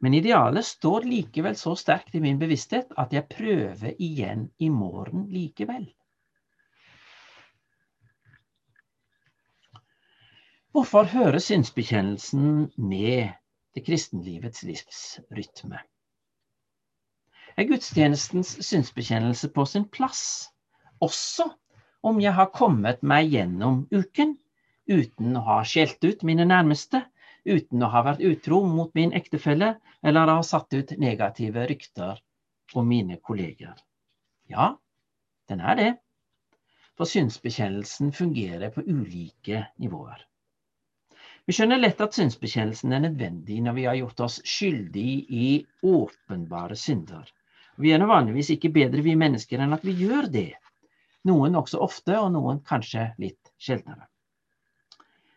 [0.00, 5.26] Men idealet står likevel så sterkt i min bevissthet at jeg prøver igjen i morgen
[5.34, 5.84] likevel.
[10.72, 13.36] Hvorfor hører synsbekjennelsen med
[13.74, 15.80] til kristenlivets livsrytme?
[17.58, 20.22] Er gudstjenestens synsbekjennelse på sin plass,
[21.02, 21.48] også
[22.06, 24.36] om jeg har kommet meg gjennom uken
[24.86, 27.02] uten å ha skjelt ut mine nærmeste,
[27.48, 29.72] uten å ha vært utro mot min ektefelle
[30.06, 32.20] eller ha satt ut negative rykter
[32.78, 33.74] om mine kolleger.
[34.46, 34.76] Ja,
[35.50, 35.90] den er det.
[36.94, 40.22] For synsbekjennelsen fungerer på ulike nivåer.
[41.48, 45.10] Vi skjønner lett at synsbekjennelsen er nødvendig når vi har gjort oss skyldig
[45.42, 45.50] i
[45.82, 47.26] åpenbare synder.
[47.78, 50.50] Vi er nå vanligvis ikke bedre, vi mennesker, enn at vi gjør det.
[51.28, 54.08] Noen også ofte, og noen kanskje litt sjeldnere.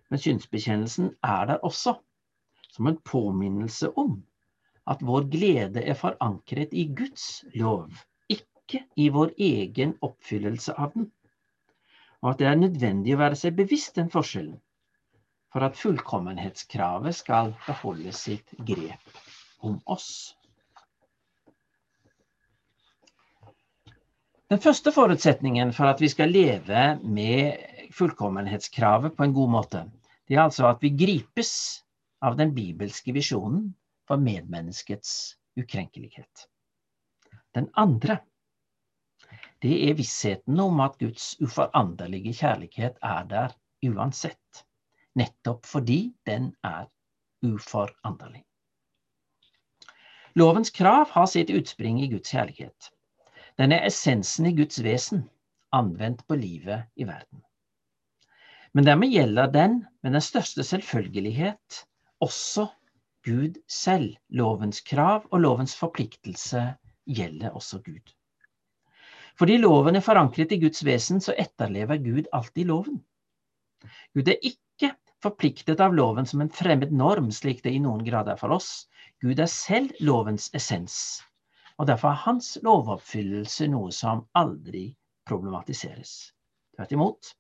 [0.09, 1.95] Men synsbekjennelsen er der også,
[2.71, 4.17] som en påminnelse om
[4.89, 7.93] at vår glede er forankret i Guds lov,
[8.33, 11.11] ikke i vår egen oppfyllelse av den.
[12.21, 14.57] Og at det er nødvendig å være seg bevisst den forskjellen
[15.51, 19.17] for at fullkommenhetskravet skal beholde sitt grep
[19.67, 20.33] om oss.
[24.51, 27.61] Den første forutsetningen for at vi skal leve med
[27.95, 29.83] fullkommenhetskravet på en god måte,
[30.27, 31.53] det er altså at vi gripes
[32.19, 33.69] av den bibelske visjonen
[34.11, 36.45] for medmenneskets ukrenkelighet.
[37.55, 38.19] Den andre,
[39.63, 44.65] det er vissheten om at Guds uforanderlige kjærlighet er der uansett
[45.15, 46.89] nettopp fordi den er
[47.39, 48.43] uforanderlig.
[50.35, 52.91] Lovens krav har sitt utspring i Guds kjærlighet.
[53.59, 55.25] Den er essensen i Guds vesen,
[55.75, 57.43] anvendt på livet i verden.
[58.73, 61.83] Men dermed gjelder den med den største selvfølgelighet
[62.23, 62.69] også
[63.25, 64.15] Gud selv.
[64.29, 66.63] Lovens krav og lovens forpliktelse
[67.05, 68.13] gjelder også Gud.
[69.39, 73.01] Fordi loven er forankret i Guds vesen, så etterlever Gud alltid loven.
[74.13, 78.29] Gud er ikke forpliktet av loven som en fremmed norm, slik det i noen grad
[78.31, 78.87] er for oss.
[79.21, 81.21] Gud er selv lovens essens,
[81.81, 84.83] og derfor er hans lovoppfyllelse noe som aldri
[85.25, 86.11] problematiseres.
[86.75, 87.31] Tvert imot,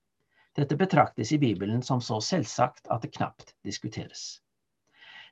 [0.57, 4.41] dette betraktes i Bibelen som så selvsagt at det knapt diskuteres.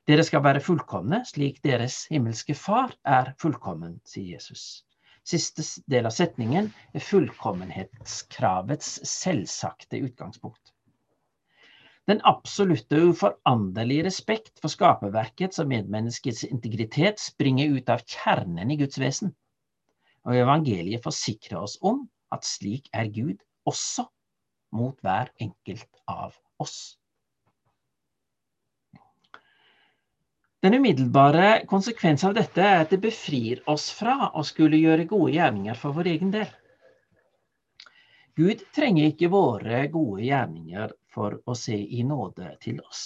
[0.06, 4.84] Dere skal være fullkomne, slik deres himmelske Far er fullkommen, sier Jesus.
[5.26, 10.70] Siste del av setningen er fullkommenhetskravets selvsagte utgangspunkt.
[12.08, 18.98] Den absolutte uforanderlige respekt for skaperverkets og medmenneskets integritet springer ut av kjernen i Guds
[19.02, 19.34] vesen.
[20.26, 23.38] Og evangeliet forsikrer oss om at slik er Gud
[23.68, 24.06] også
[24.76, 26.96] mot hver enkelt av oss.
[30.60, 35.32] Den umiddelbare konsekvens av dette er at det befrir oss fra å skulle gjøre gode
[35.38, 36.50] gjerninger for vår egen del.
[38.36, 43.04] Gud trenger ikke våre gode gjerninger for å se i nåde til oss.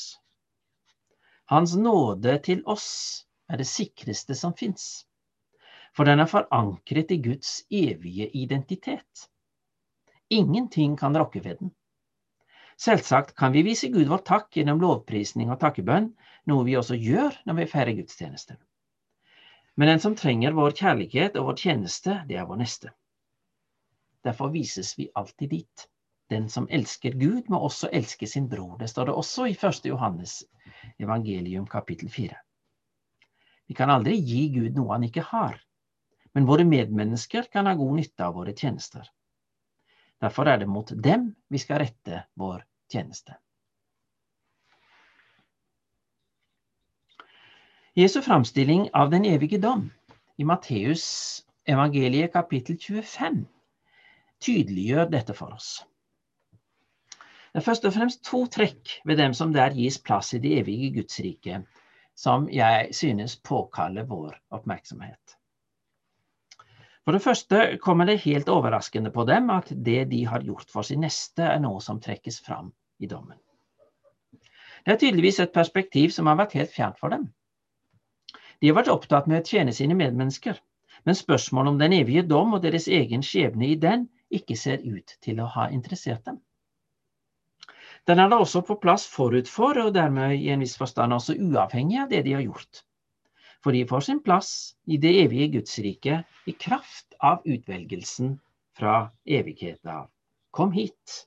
[1.52, 2.88] Hans nåde til oss
[3.52, 5.05] er det sikreste som fins,
[5.96, 9.28] for den er forankret i Guds evige identitet.
[10.30, 11.74] Ingenting kan rokke ved den.
[12.80, 16.09] Selvsagt kan vi vise Gud vår takk gjennom lovprisning og takkebønn,
[16.50, 18.57] noe vi også gjør når vi feirer gudstjeneste.
[19.76, 22.90] Men den som trenger vår kjærlighet og vår tjeneste, det er vår neste.
[24.24, 25.86] Derfor vises vi alltid dit.
[26.32, 28.78] Den som elsker Gud, må også elske sin bror.
[28.80, 29.84] Det står det også i 1.
[29.90, 30.42] Johannes
[30.98, 32.36] evangelium kapittel 4.
[33.68, 35.58] Vi kan aldri gi Gud noe han ikke har,
[36.34, 39.06] men våre medmennesker kan ha god nytte av våre tjenester.
[40.20, 43.36] Derfor er det mot dem vi skal rette vår tjeneste.
[47.94, 49.86] Jesu framstilling av den evige dom
[50.36, 51.04] i Matteus
[51.70, 53.44] evangeliet kapittel 25
[54.42, 55.84] tydeliggjør dette for oss.
[57.55, 60.57] Det er først og fremst to trekk ved dem som der gis plass i det
[60.59, 61.61] evige Guds rike,
[62.18, 65.36] som jeg synes påkaller vår oppmerksomhet.
[67.05, 70.82] For det første kommer det helt overraskende på dem at det de har gjort for
[70.82, 73.38] sin neste, er noe som trekkes fram i dommen.
[74.84, 77.28] Det er tydeligvis et perspektiv som har vært helt fjernt for dem.
[78.59, 80.59] De har vært opptatt med å tjene sine medmennesker,
[81.07, 84.09] men spørsmålet om den evige dom og deres egen skjebne i den
[84.40, 86.42] ikke ser ut til å ha interessert dem.
[88.09, 91.38] Den er da også på plass forut for, og dermed i en viss forstand også
[91.40, 92.82] uavhengig av det de har gjort.
[93.64, 94.50] For de får sin plass
[94.84, 98.34] i det evige Gudsriket i kraft av utvelgelsen
[98.76, 100.11] fra evigheten av.
[100.52, 101.22] Kom hit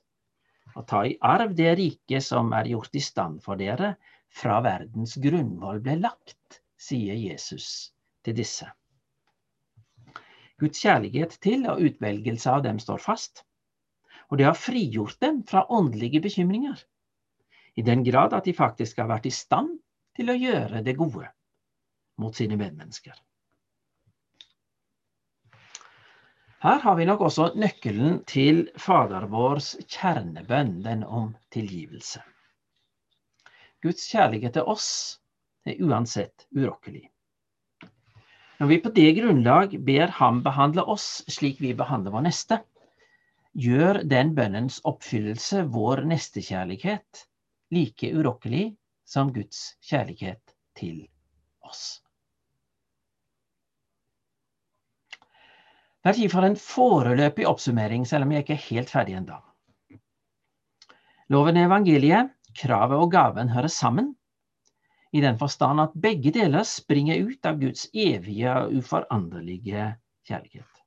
[0.76, 3.96] og ta i arv det riket som er gjort i stand for dere
[4.30, 7.90] fra verdens grunnvoll ble lagt, sier Jesus
[8.22, 8.68] til disse.
[10.62, 13.44] Guds kjærlighet til og utvelgelse av dem står fast.
[14.28, 16.80] Og det har frigjort dem fra åndelige bekymringer.
[17.76, 19.78] I den grad at de faktisk har vært i stand
[20.18, 21.28] til å gjøre det gode
[22.18, 23.14] mot sine medmennesker.
[26.58, 32.24] Her har vi nok også nøkkelen til Fader vårs kjernebønn, den om tilgivelse.
[33.78, 34.88] Guds kjærlighet til oss
[35.62, 37.04] er uansett urokkelig.
[38.58, 42.58] Når vi på det grunnlag ber ham behandle oss slik vi behandler vår neste,
[43.58, 47.24] gjør den bønnens oppfyllelse vår nestekjærlighet
[47.74, 48.66] like urokkelig
[49.08, 51.02] som Guds kjærlighet til
[51.66, 51.98] oss.
[55.98, 59.40] Det er tid for en foreløpig oppsummering, selv om jeg ikke er helt ferdig ennå.
[61.34, 64.14] Loven i evangeliet, kravet og gaven hører sammen,
[65.12, 69.90] i den forstand at begge deler springer ut av Guds evige og uforanderlige
[70.28, 70.77] kjærlighet.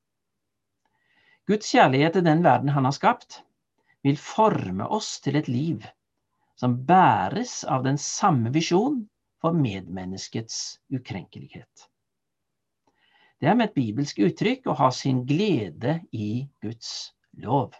[1.52, 3.42] Guds kjærlighet til den verden han har skapt,
[4.08, 5.84] vil forme oss til et liv
[6.56, 9.02] som bæres av den samme visjon
[9.44, 11.90] for medmenneskets ukrenkelighet.
[13.42, 17.12] Det er med et bibelsk uttrykk å ha sin glede i Guds
[17.44, 17.74] lov.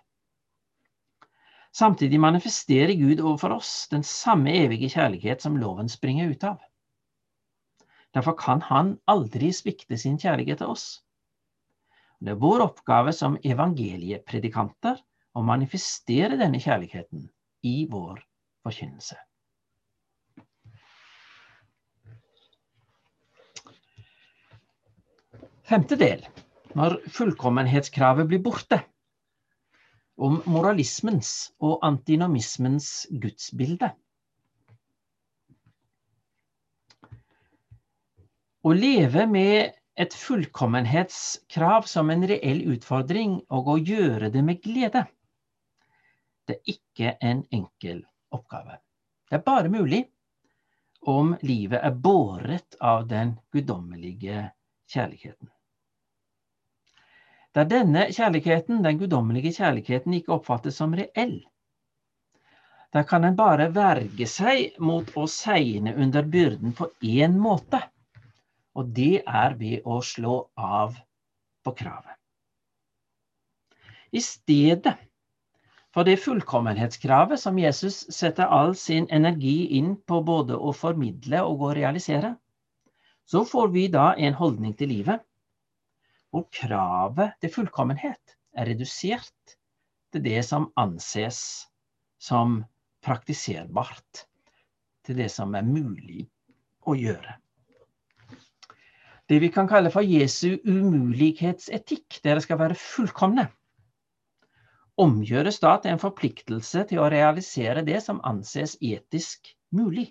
[1.72, 6.60] Samtidig manifesterer Gud overfor oss den samme evige kjærlighet som loven springer ut av.
[8.12, 10.90] Derfor kan han aldri svikte sin kjærlighet til oss.
[12.22, 15.00] Det er vår oppgave som evangeliepredikanter
[15.34, 17.26] å manifestere denne kjærligheten
[17.66, 18.22] i vår
[18.62, 19.18] forkynnelse.
[25.72, 26.22] Femte del,
[26.78, 28.82] når fullkommenhetskravet blir borte,
[30.22, 33.90] om moralismens og antinomismens gudsbilde.
[38.62, 45.04] Å leve med et fullkommenhetskrav som en reell utfordring og å gjøre det med glede,
[46.48, 48.80] det er ikke en enkel oppgave.
[49.30, 50.02] Det er bare mulig
[51.12, 54.50] om livet er båret av den guddommelige
[54.92, 55.50] kjærligheten.
[57.52, 61.42] Der denne kjærligheten, den guddommelige kjærligheten, ikke oppfattes som reell,
[62.92, 67.80] der kan en bare verge seg mot å segne under byrden på én måte,
[68.78, 70.98] og det er ved å slå av
[71.66, 72.18] på kravet.
[74.12, 74.96] I stedet
[75.92, 81.66] for det fullkommenhetskravet som Jesus setter all sin energi inn på både å formidle og
[81.68, 82.36] å realisere,
[83.28, 85.24] så får vi da en holdning til livet
[86.32, 89.56] hvor kravet til fullkommenhet er redusert
[90.12, 91.68] til det som anses
[92.22, 92.62] som
[93.04, 94.26] praktiserbart,
[95.04, 96.28] til det som er mulig
[96.88, 97.41] å gjøre.
[99.32, 103.46] Det vi kan kalle for Jesu umulighetsetikk, dere skal være fullkomne,
[105.00, 110.10] omgjøres da til en forpliktelse til å realisere det som anses etisk mulig.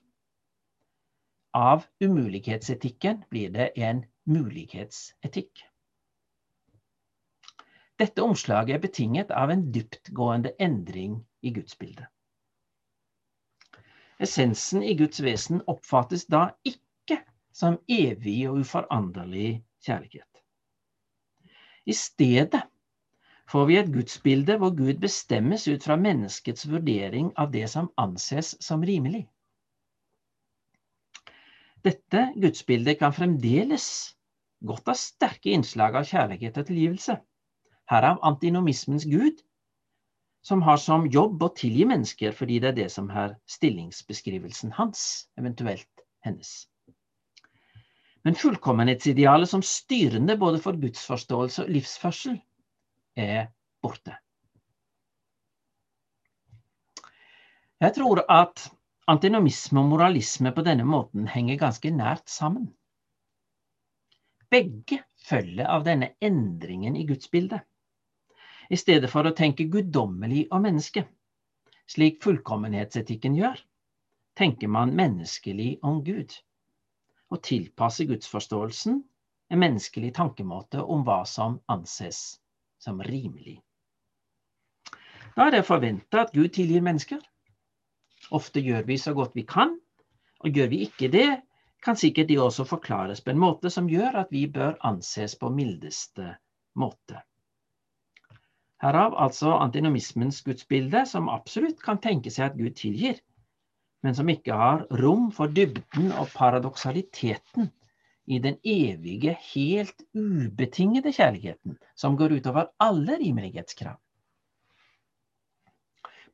[1.52, 5.66] Av umulighetsetikken blir det en mulighetsetikk.
[8.00, 12.08] Dette omslaget er betinget av en dyptgående endring i gudsbildet.
[14.16, 16.86] Essensen i Guds vesen oppfattes da ikke
[17.53, 20.42] som evig og uforanderlig kjærlighet.
[21.86, 22.62] I stedet
[23.51, 28.55] får vi et gudsbilde hvor Gud bestemmes ut fra menneskets vurdering av det som anses
[28.62, 29.24] som rimelig.
[31.84, 33.86] Dette gudsbildet kan fremdeles
[34.61, 37.16] godt ha sterke innslag av kjærlighet og tilgivelse
[37.90, 39.40] herav antinomismens gud,
[40.46, 45.26] som har som jobb å tilgi mennesker fordi det er det som er stillingsbeskrivelsen hans,
[45.40, 46.69] eventuelt hennes.
[48.22, 52.36] Men fullkommenhetsidealet som styrende både for gudsforståelse og livsførsel
[53.16, 53.48] er
[53.82, 54.16] borte.
[57.80, 58.66] Jeg tror at
[59.08, 62.68] antinomisme og moralisme på denne måten henger ganske nært sammen.
[64.50, 67.64] Begge følger av denne endringen i gudsbildet
[68.70, 71.08] i stedet for å tenke guddommelig om mennesket.
[71.90, 73.56] Slik fullkommenhetsetikken gjør,
[74.38, 76.36] tenker man menneskelig om Gud.
[77.31, 79.01] Og tilpasse gudsforståelsen
[79.51, 82.41] en menneskelig tankemåte om hva som anses
[82.81, 83.59] som rimelig.
[85.37, 87.20] Da er det forventa at Gud tilgir mennesker.
[88.35, 89.76] Ofte gjør vi så godt vi kan,
[90.41, 91.28] og gjør vi ikke det,
[91.83, 95.49] kan sikkert de også forklares på en måte som gjør at vi bør anses på
[95.55, 96.35] mildeste
[96.76, 97.22] måte.
[98.81, 103.18] Herav altså antinomismens gudsbilde, som absolutt kan tenke seg at Gud tilgir,
[104.05, 107.68] men som ikke har rom for dybden og paradoksaliteten
[108.30, 113.98] i den evige, helt ubetingede kjærligheten, som går utover alle rimelighetskrav.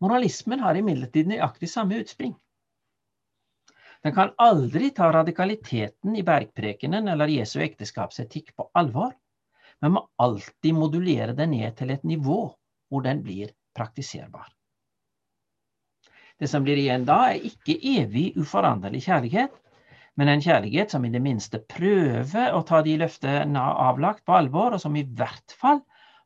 [0.05, 2.35] Moralismen har imidlertid nøyaktig samme utspring.
[4.05, 9.17] Den kan aldri ta radikaliteten i bergprekenen eller Jesu ekteskapsetikk på alvor
[9.81, 12.39] men må alltid modulere den ned til et nivå
[12.89, 14.49] hvor den blir praktiserbar.
[16.39, 19.55] Det som blir igjen da, er ikke evig uforanderlig kjærlighet,
[20.16, 24.76] men en kjærlighet som i det minste prøver å ta de løftene avlagt på alvor,
[24.76, 25.82] og som i hvert fall,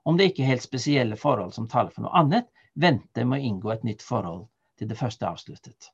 [0.07, 3.49] om det ikke er helt spesielle forhold som taler for noe annet, venter med å
[3.51, 4.47] inngå et nytt forhold
[4.79, 5.91] til det første avsluttet.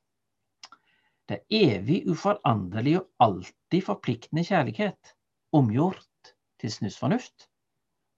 [1.27, 5.13] Det er evig, uforanderlig og alltid forpliktende kjærlighet,
[5.57, 7.49] omgjort til snusfornuft,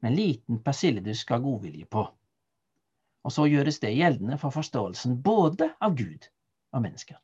[0.04, 2.06] med en liten persilledusk av godvilje på.
[3.28, 6.30] Og så gjøres det gjeldende for forståelsen både av Gud
[6.72, 7.20] og mennesker.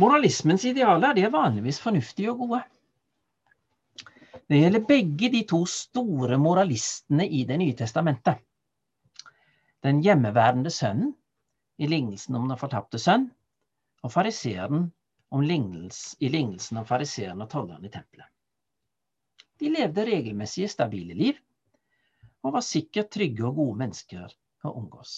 [0.00, 2.62] Moralismens idealer er vanligvis fornuftige og gode.
[4.48, 8.40] Det gjelder begge de to store moralistene i Det nye testamentet.
[9.82, 11.14] Den hjemmeværende sønnen
[11.78, 13.28] i lignelsen om den fortapte sønn,
[14.02, 14.90] og fariseeren
[15.32, 18.31] i lignelsen om fariseeren og tolleren i tempelet.
[19.62, 21.36] De levde regelmessige, stabile liv,
[22.42, 24.32] og var sikkert trygge og gode mennesker
[24.66, 25.12] å omgås.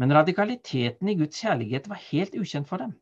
[0.00, 2.94] Men radikaliteten i Guds kjærlighet var helt ukjent for dem.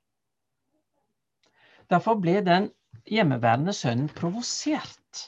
[1.91, 2.67] Derfor ble den
[3.07, 5.23] hjemmeværende sønnen provosert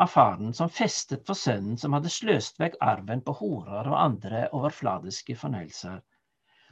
[0.00, 4.46] av faren som festet for sønnen som hadde sløst vekk arven på horer og andre
[4.56, 6.00] overfladiske fornøyelser.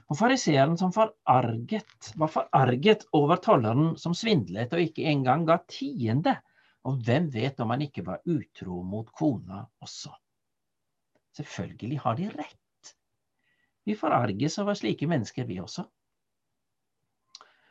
[0.08, 6.38] Og fariseeren som forarget, var forarget over tolleren som svindlet og ikke engang ga tiende.
[6.86, 10.12] Og hvem vet om han ikke var utro mot kona også?
[11.36, 12.94] Selvfølgelig har de rett.
[13.84, 15.84] Vi forarges over slike mennesker, vi også.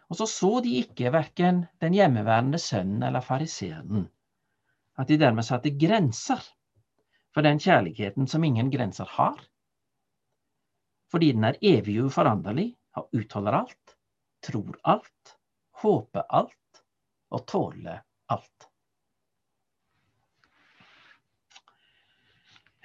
[0.08, 4.08] Og så så de ikke verken den hjemmeværende sønnen eller fariseeren,
[4.98, 6.42] at de dermed satte grenser
[7.36, 9.38] for den kjærligheten som ingen grenser har,
[11.12, 13.98] fordi den er evig uforanderlig og utholder alt,
[14.44, 15.36] tror alt,
[15.84, 16.82] håper alt
[17.30, 18.02] og tåler
[18.34, 18.70] alt.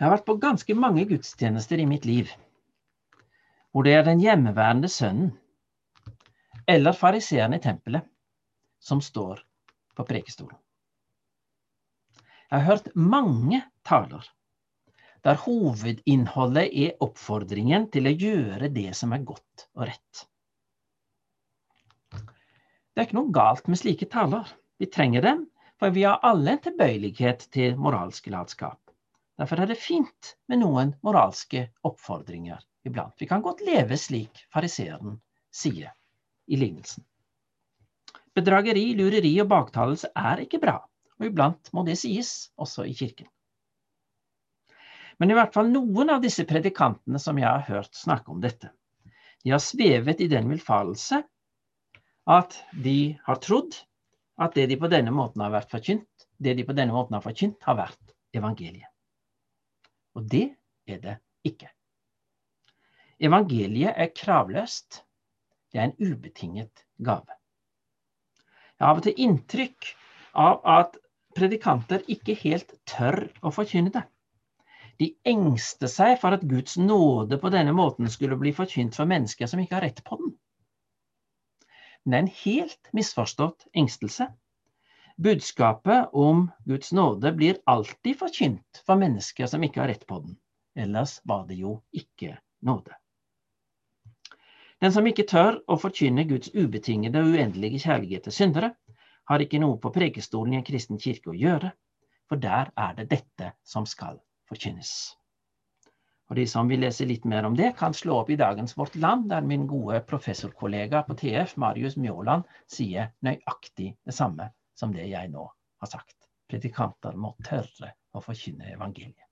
[0.03, 2.30] Jeg har vært på ganske mange gudstjenester i mitt liv
[3.70, 5.28] hvor det er den hjemmeværende sønnen
[6.66, 8.09] eller fariseeren i tempelet
[8.82, 9.44] som står
[9.94, 10.59] på prekestolen.
[12.50, 14.26] Jeg har hørt mange taler
[15.22, 20.26] der hovedinnholdet er oppfordringen til å gjøre det som er godt og rett.
[22.11, 24.50] Det er ikke noe galt med slike taler.
[24.82, 25.46] Vi trenger dem,
[25.78, 28.82] for vi har alle en tilbøyelighet til moralsk latskap.
[29.41, 33.14] Derfor er det fint med noen moralske oppfordringer iblant.
[33.18, 35.16] Vi kan godt leve slik fariseeren
[35.53, 35.93] sier
[36.47, 37.05] i lignelsen.
[38.37, 40.78] Bedrageri, lureri og baktalelse er ikke bra,
[41.20, 43.28] og iblant må det sies, også i kirken.
[45.20, 48.72] Men i hvert fall noen av disse predikantene som jeg har hørt snakke om dette,
[49.45, 51.20] de har svevet i den villfarelse
[52.30, 53.74] at de har trodd
[54.43, 57.24] at det de på denne måten har vært forkynt, det de på denne måten har
[57.24, 58.91] forkynt, har vært evangeliet.
[60.14, 60.48] Og det
[60.86, 61.16] er det
[61.48, 61.70] ikke.
[63.22, 65.02] Evangeliet er kravløst,
[65.72, 67.38] det er en ubetinget gave.
[68.78, 69.92] Jeg har av og til inntrykk
[70.42, 70.96] av at
[71.36, 74.02] predikanter ikke helt tør å forkynne det.
[75.00, 79.48] De engster seg for at Guds nåde på denne måten skulle bli forkynt for mennesker
[79.48, 80.34] som ikke har rett på den.
[82.04, 84.26] Men det er en helt misforstått engstelse.
[85.22, 90.32] Budskapet om Guds nåde blir alltid forkynt for mennesker som ikke har rett på den.
[90.74, 92.32] Ellers var det jo ikke
[92.66, 92.96] nåde.
[94.82, 98.70] Den som ikke tør å forkynne Guds ubetingede og uendelige kjærlighet til syndere,
[99.30, 101.70] har ikke noe på prekestolen i en kristen kirke å gjøre,
[102.26, 104.18] for der er det dette som skal
[104.50, 104.90] forkynnes.
[106.32, 108.98] Og De som vil lese litt mer om det, kan slå opp i dagens Vårt
[108.98, 114.50] Land, der min gode professorkollega på TF, Marius Mjåland, sier nøyaktig det samme
[114.83, 115.47] som det jeg nå
[115.78, 116.16] har sagt.
[116.51, 119.28] Predikanter må tørre å forkynne evangeliet.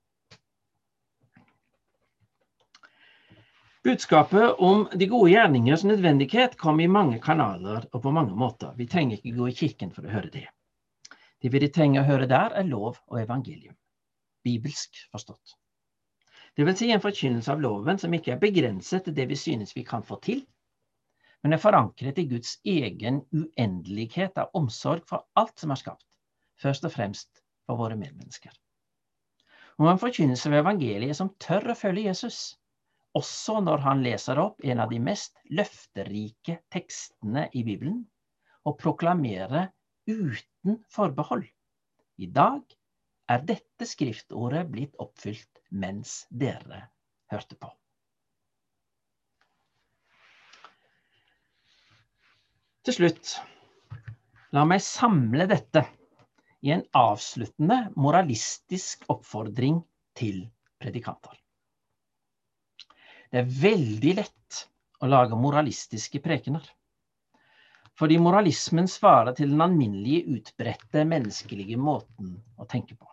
[3.82, 8.74] Budskapet om de gode gjerningers nødvendighet kom i mange kanaler og på mange måter.
[8.76, 10.46] Vi trenger ikke gå i kirken for å høre det.
[11.40, 13.74] Det vi trenger å høre der, er lov og evangelium.
[14.44, 15.56] Bibelsk forstått.
[16.54, 19.74] Det vil si en forkynnelse av loven som ikke er begrenset til det vi synes
[19.74, 20.44] vi kan få til,
[21.42, 26.06] men er forankret i Guds egen uendelighet av omsorg for alt som er skapt,
[26.60, 28.52] først og fremst for våre medmennesker.
[29.80, 32.40] Om en forkynnelse ved evangeliet som tør å følge Jesus,
[33.16, 38.04] også når han leser opp en av de mest løfterike tekstene i Bibelen,
[38.68, 39.70] og proklamerer
[40.10, 41.46] uten forbehold.
[42.20, 42.60] I dag
[43.32, 46.84] er dette skriftordet blitt oppfylt mens dere
[47.32, 47.70] hørte på.
[52.80, 53.34] Til slutt,
[54.56, 55.82] la meg samle dette
[56.64, 59.82] i en avsluttende moralistisk oppfordring
[60.16, 60.46] til
[60.80, 61.34] predikanter.
[63.30, 64.62] Det er veldig lett
[65.00, 66.64] å lage moralistiske prekener.
[68.00, 73.10] Fordi moralismen svarer til den alminnelige, utbredte menneskelige måten å tenke på.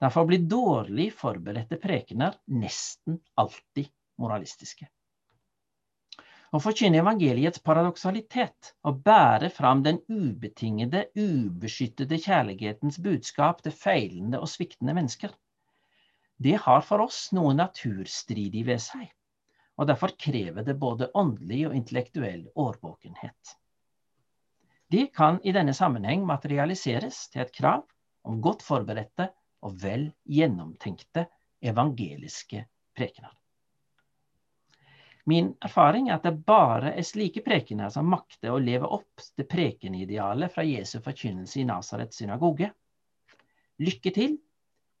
[0.00, 4.88] Derfor blir dårlig forberedte prekener nesten alltid moralistiske.
[6.52, 14.50] Å forkynne evangeliets paradoksalitet og bære fram den ubetingede, ubeskyttede kjærlighetens budskap til feilende og
[14.52, 15.32] sviktende mennesker,
[16.42, 19.08] det har for oss noe naturstridig ved seg.
[19.80, 23.56] Og derfor krever det både åndelig og intellektuell årvåkenhet.
[24.92, 27.86] Det kan i denne sammenheng materialiseres til et krav
[28.28, 29.30] om godt forberedte
[29.64, 31.24] og vel gjennomtenkte
[31.72, 33.32] evangeliske prekener.
[35.24, 39.46] Min erfaring er at det bare er slike prekener som makter å leve opp til
[39.46, 42.72] prekenidealet fra Jesu forkynnelse i Nasarets synagoge.
[43.82, 44.34] Lykke til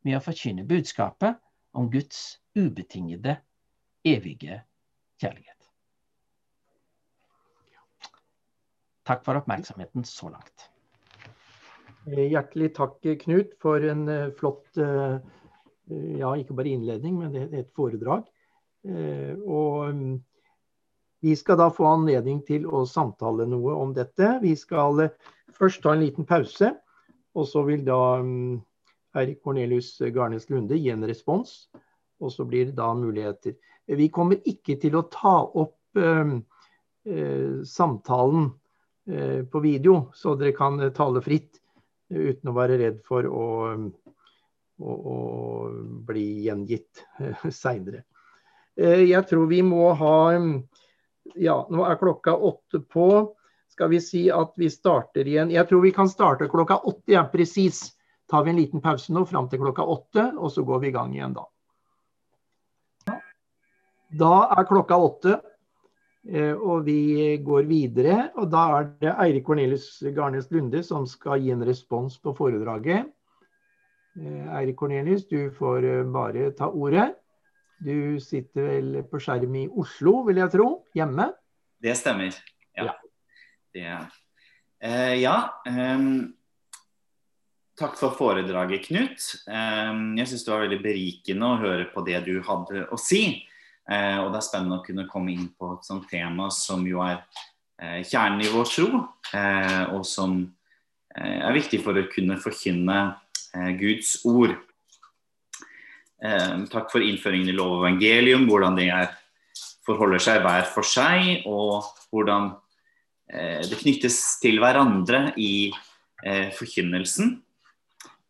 [0.06, 1.40] med å forkynne budskapet
[1.78, 3.38] om Guds ubetingede,
[4.06, 4.60] evige
[5.22, 5.58] kjærlighet.
[9.02, 10.68] Takk for oppmerksomheten så langt.
[12.06, 15.18] Hjertelig takk, Knut, for en eh, flott eh,
[16.18, 18.26] ja, ikke bare innledning, men et foredrag.
[18.88, 20.16] Eh, og mm,
[21.22, 24.38] vi skal da få anledning til å samtale noe om dette.
[24.42, 25.06] Vi skal
[25.54, 26.72] først ta en liten pause,
[27.38, 28.58] og så vil da mm,
[29.20, 31.68] Eirik Cornelius Garnes Lunde gi en respons.
[32.22, 33.56] Og så blir det da muligheter.
[33.86, 36.36] Vi kommer ikke til å ta opp eh,
[37.66, 38.52] samtalen
[39.10, 41.58] eh, på video, så dere kan tale fritt
[42.12, 43.46] uten å være redd for å,
[44.78, 45.18] å, å
[46.06, 48.04] bli gjengitt eh, seinere.
[48.80, 50.16] Eh, jeg tror vi må ha
[51.34, 53.34] Ja, nå er klokka åtte på.
[53.72, 57.24] Skal vi si at vi starter igjen Jeg tror vi kan starte klokka åtte, ja,
[57.24, 57.92] presis.
[58.30, 60.94] Tar vi en liten pause nå fram til klokka åtte, og så går vi i
[60.94, 61.46] gang igjen da.
[64.12, 65.38] Da er klokka åtte.
[66.28, 68.30] Eh, og vi går videre.
[68.36, 73.08] og Da er det Eirik Cornelius Garnes Lunde som skal gi en respons på foredraget.
[74.20, 77.21] Eh, Eirik Cornelius, du får bare ta ordet.
[77.82, 80.66] Du sitter vel på skjerm i Oslo, vil jeg tro?
[80.94, 81.32] Hjemme?
[81.82, 82.36] Det stemmer.
[82.78, 82.84] Ja.
[82.86, 82.94] ja.
[83.74, 83.86] Det,
[84.86, 86.28] uh, ja um,
[87.78, 89.26] takk for foredraget, Knut.
[89.48, 93.40] Um, jeg syns det var veldig berikende å høre på det du hadde å si.
[93.90, 97.02] Uh, og det er spennende å kunne komme inn på et sånt tema som jo
[97.02, 97.18] er
[97.82, 99.06] uh, kjernen i vår tro,
[99.90, 100.44] og som
[101.12, 103.00] er viktig for å kunne forkynne
[103.76, 104.54] Guds ord.
[106.22, 109.08] Eh, takk for innføringen i lov og evangelium, hvordan det er,
[109.86, 112.52] forholder seg hver for seg, og hvordan
[113.32, 115.72] det knyttes til hverandre i
[116.52, 117.30] forkynnelsen.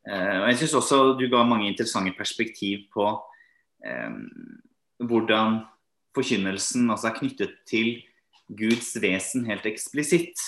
[0.07, 3.09] og jeg synes også Du ga mange interessante perspektiv på
[5.03, 5.59] hvordan
[6.15, 7.99] forkynnelsen altså er knyttet til
[8.47, 10.39] Guds vesen helt eksplisitt.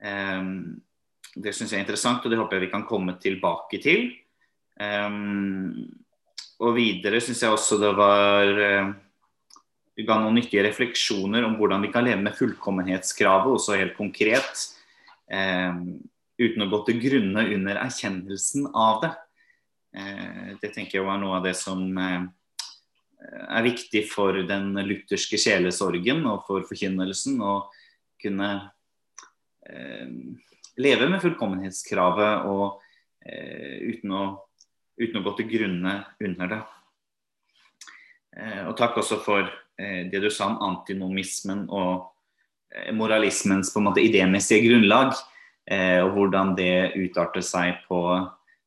[0.00, 4.10] Det syns jeg er interessant, og det håper jeg vi kan komme tilbake til.
[4.80, 5.86] Um,
[6.58, 8.48] og videre syns jeg også det var
[9.98, 14.60] Du ga noen nyttige refleksjoner om hvordan vi kan leve med fullkommenhetskravet, også helt konkret.
[15.26, 15.74] Eh,
[16.38, 19.10] uten å gå til grunne under erkjennelsen av det.
[19.98, 22.26] Eh, det tenker jeg var noe av det som eh,
[23.48, 27.54] er viktig for den lutherske sjelesorgen og for forkynnelsen å
[28.22, 28.50] kunne
[29.66, 30.06] eh,
[30.78, 32.78] leve med fullkommenhetskravet og
[33.26, 34.24] eh, uten, å,
[34.98, 35.94] uten, å, gå til grunne
[36.24, 36.60] under det.
[38.38, 42.10] Eh, og takk også for eh, det du sa om antinomismen og
[42.74, 45.16] eh, moralismens på en måte idémessige grunnlag,
[45.68, 47.98] og hvordan det utarter seg på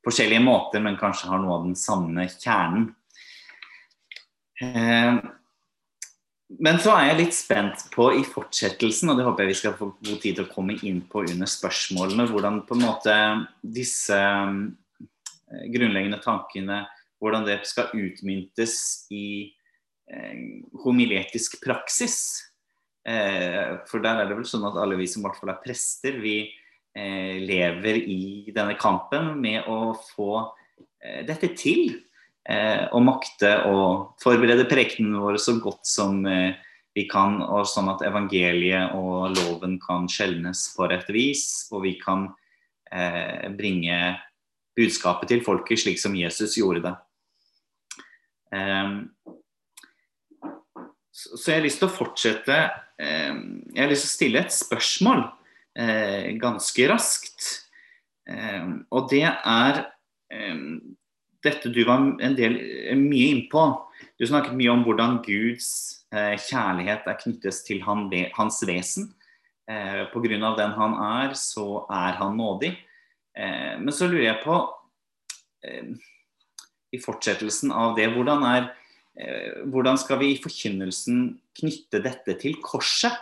[0.05, 2.83] forskjellige måter, men kanskje har noe av den samme kjernen.
[6.61, 9.73] Men så er jeg litt spent på i fortsettelsen, og det håper jeg vi skal
[9.79, 13.17] få god tid til å komme inn på under spørsmålene, hvordan på en måte
[13.79, 14.21] disse
[15.73, 16.85] grunnleggende tankene
[17.21, 19.51] hvordan det skal utmyntes i
[20.09, 20.39] eh,
[20.83, 22.17] homiletisk praksis.
[23.05, 25.61] Eh, for der er det vel sånn at alle vi som i hvert fall er
[25.63, 28.23] prester, vi eh, lever i
[28.53, 31.93] denne kampen med å få eh, dette til
[32.49, 33.77] eh, og makte å
[34.21, 36.57] forberede prekenene våre så godt som eh,
[36.97, 41.95] vi kan, og sånn at evangeliet og loven kan skjelnes på rett vis, og vi
[42.01, 42.27] kan
[42.91, 44.17] eh, bringe
[44.77, 46.93] budskapet til folket slik som Jesus gjorde det.
[48.51, 48.95] Um,
[51.11, 52.55] så, jeg har lyst til å fortsette
[52.99, 57.51] um, Jeg har lyst til å stille et spørsmål uh, ganske raskt.
[58.27, 59.85] Um, og det er
[61.45, 63.63] dette du var en del eh, mye innpå.
[64.19, 65.69] Du snakket mye om hvordan Guds
[66.13, 69.11] eh, kjærlighet er knyttes til hans vesen.
[69.69, 70.53] Eh, Pga.
[70.57, 72.75] den han er, så er han nådig.
[73.37, 74.57] Eh, men så lurer jeg på
[75.67, 75.91] eh,
[76.91, 78.09] i fortsettelsen av det.
[78.15, 78.69] Hvordan, er,
[79.15, 81.23] eh, hvordan skal vi i forkynnelsen
[81.61, 83.15] knytte dette til korset?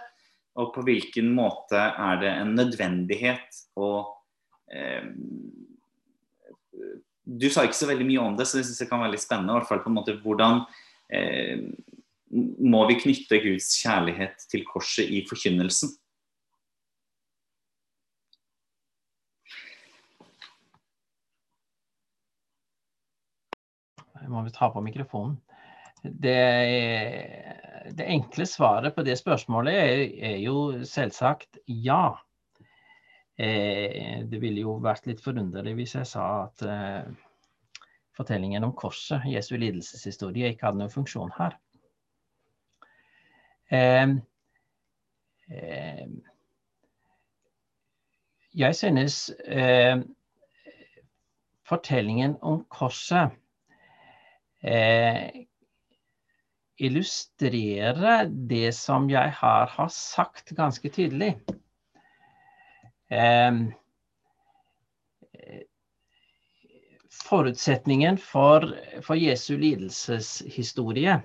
[0.59, 3.91] Og på hvilken måte er det en nødvendighet å
[4.73, 5.05] eh,
[7.29, 9.23] Du sa ikke så veldig mye om det, så jeg synes det kan være litt
[9.23, 9.53] spennende.
[9.59, 10.63] Hvert fall på en måte Hvordan
[11.13, 11.61] eh,
[12.29, 15.93] må vi knytte Guds kjærlighet til korset i forkynnelsen?
[24.29, 25.37] Må vi ta på mikrofonen.
[26.03, 26.35] Det,
[27.91, 32.13] det, enkle svaret på det spørsmålet er, er jo selvsagt ja.
[33.39, 37.09] Eh, det ville jo vært litt forunderlig hvis jeg sa at eh,
[38.15, 41.59] fortellingen om korset, Jesu lidelseshistorie, ikke hadde noen funksjon her.
[43.75, 44.19] Eh
[48.59, 49.97] jeg synes eh,
[51.65, 53.35] fortellingen om korset
[54.63, 55.45] eh,
[56.79, 61.33] illustrere det som jeg her har sagt ganske tydelig.
[63.11, 63.51] Eh,
[67.29, 68.65] forutsetningen for,
[69.01, 71.19] for, Jesu lidelseshistorie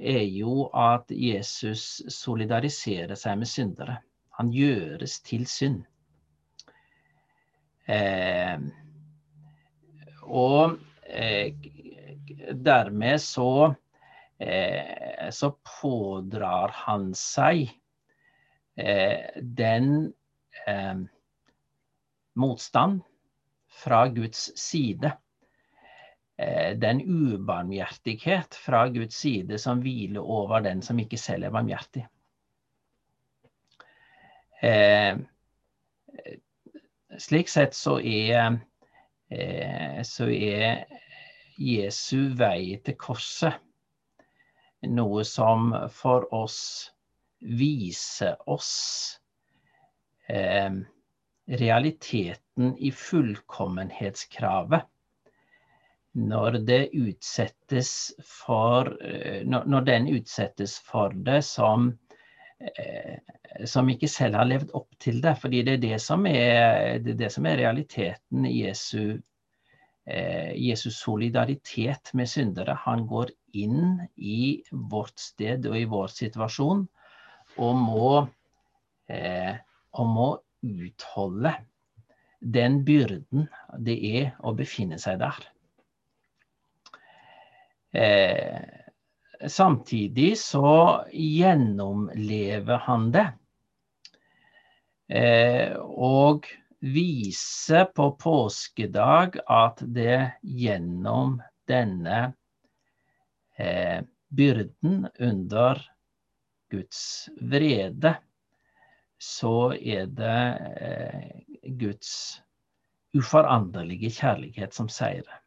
[0.00, 3.98] er jo at Jesus solidariserer seg med syndere.
[4.38, 5.82] Han gjøres til synd.
[7.90, 8.56] Eh,
[10.22, 11.52] og eh,
[12.52, 13.74] dermed så,
[14.38, 17.68] eh, så pådrar han seg
[18.76, 20.12] eh, den
[20.66, 21.02] eh,
[22.40, 23.02] motstand
[23.70, 25.12] fra Guds side.
[26.40, 32.06] Eh, den ubarmhjertighet fra Guds side som hviler over den som ikke selv er barmhjertig.
[34.60, 35.18] Eh,
[37.20, 38.56] slik sett så er,
[39.28, 40.84] eh, så er
[41.60, 43.60] Jesu vei til korset.
[44.88, 46.60] Noe som for oss
[47.40, 48.70] viser oss
[50.28, 50.72] eh,
[51.60, 54.88] realiteten i fullkommenhetskravet.
[56.12, 56.56] Når,
[58.26, 61.92] for, eh, når, den utsettes for det som,
[62.58, 63.20] eh,
[63.68, 65.36] som ikke selv har levd opp til det.
[65.44, 69.20] Fordi det er det som er, det er, det som er realiteten i Jesu
[70.56, 72.74] Jesus solidaritet med syndere.
[72.86, 76.84] Han går inn i vårt sted og i vår situasjon
[77.60, 78.12] og må,
[79.10, 79.56] eh,
[79.98, 80.28] og må
[80.60, 81.54] utholde
[82.40, 83.48] den byrden
[83.78, 85.48] det er å befinne seg der.
[87.92, 93.26] Eh, samtidig så gjennomlever han det.
[95.10, 96.46] Eh, og
[96.80, 102.32] vise på påskedag at det gjennom denne
[103.56, 105.82] eh, byrden under
[106.70, 108.14] Guds vrede,
[109.20, 110.42] så er det
[110.80, 112.40] eh, Guds
[113.16, 115.40] uforanderlige kjærlighet som seirer.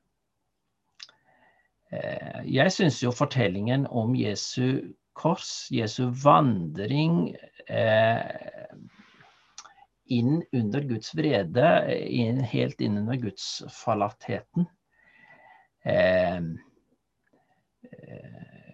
[1.93, 7.33] Eh, jeg syns jo fortellingen om Jesu kors, Jesu vandring
[7.67, 8.21] eh,
[10.05, 11.67] inn under Guds vrede,
[12.07, 14.67] inn, helt inn under Guds forlattheten.
[15.83, 16.57] Ehm,
[17.91, 18.73] eh,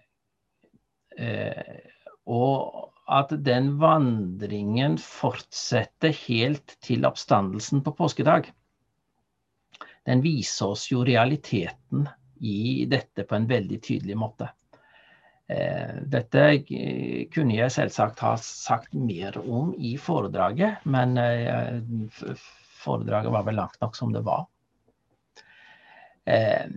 [1.16, 1.80] eh,
[2.30, 8.52] og at den vandringen fortsetter helt til oppstandelsen på påskedag.
[10.06, 12.06] Den viser oss jo realiteten
[12.40, 14.48] i dette på en veldig tydelig måte.
[15.50, 16.42] Eh, dette
[17.34, 21.80] kunne jeg selvsagt ha sagt mer om i foredraget, men eh,
[22.84, 24.46] foredraget var vel langt nok som det var.
[26.30, 26.70] Eh,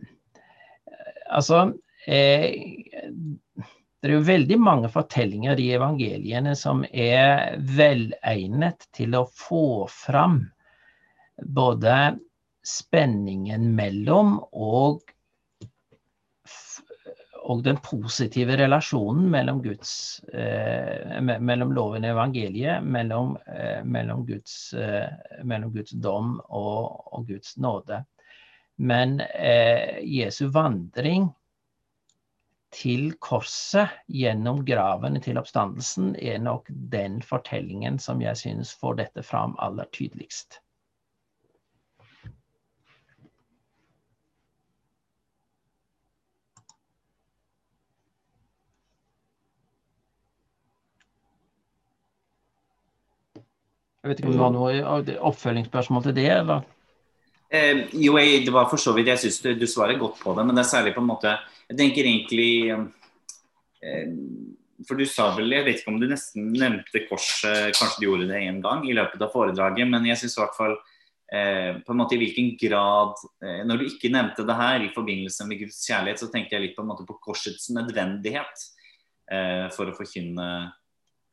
[1.29, 1.67] altså
[2.03, 10.41] Det er jo veldig mange fortellinger i evangeliene som er velegnet til å få fram
[11.39, 12.17] både
[12.67, 15.12] spenningen mellom og
[17.43, 24.73] og den positive relasjonen mellom, Guds, eh, mellom loven og evangeliet, mellom, eh, mellom, Guds,
[24.73, 25.09] eh,
[25.43, 28.03] mellom, Guds, dom og, og Guds nåde.
[28.79, 31.27] Men eh, Jesu vandring
[32.73, 39.25] til korset gjennom graven til oppstandelsen er nok den fortellingen som jeg synes får dette
[39.27, 40.62] fram aller tydeligst.
[54.03, 56.65] Jeg vet ikke om du har noe oppfølgingsspørsmål til det, eller?
[57.53, 60.33] Eh, jo, jeg, det var for så vidt Jeg syns du, du, svarer godt på
[60.35, 61.31] det, men det er særlig på en måte
[61.69, 64.15] Jeg tenker egentlig eh,
[64.87, 68.27] For du sa vel Jeg vet ikke om du nesten nevnte korset, kanskje du gjorde
[68.31, 71.93] det én gang i løpet av foredraget, men jeg syns i hvert fall eh, på
[71.93, 75.61] en måte i hvilken grad eh, Når du ikke nevnte det her i forbindelse med
[75.61, 78.65] Guds kjærlighet, så tenkte jeg litt på en måte på korsets nødvendighet
[79.31, 80.49] eh, for å forkynne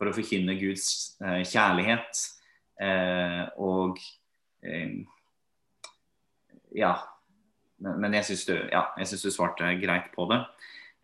[0.01, 2.21] for å forkynne Guds eh, kjærlighet.
[2.81, 3.99] Og
[6.73, 6.93] ja.
[7.81, 10.39] Men jeg syns du, ja, du, svarte greit på det.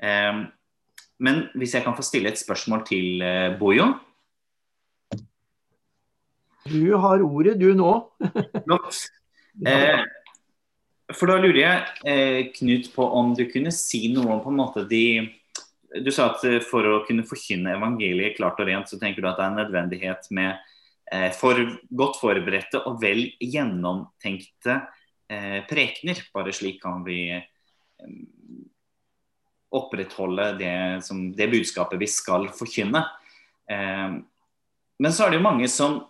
[0.00, 0.42] Um,
[1.20, 3.24] men hvis jeg kan få stille et spørsmål til
[3.60, 3.90] Bojo?
[6.68, 7.92] Du har ordet, du nå.
[8.66, 9.06] Flott.
[9.66, 10.02] Eh,
[11.14, 14.58] for da lurer jeg, eh, Knut, på om du kunne si noe om på en
[14.58, 15.28] måte de
[16.02, 19.30] Du sa at eh, for å kunne forkynne evangeliet klart og rent, så tenker du
[19.30, 20.64] at det er en nødvendighet med eh,
[21.38, 24.80] for godt forberedte og vel gjennomtenkte
[25.30, 26.22] eh, prekener.
[26.34, 28.08] Bare slik kan vi eh,
[29.76, 33.04] opprettholde det, som, det, budskapet vi skal forkynne.
[33.70, 34.18] Eh,
[34.96, 36.00] men så er det jo mange som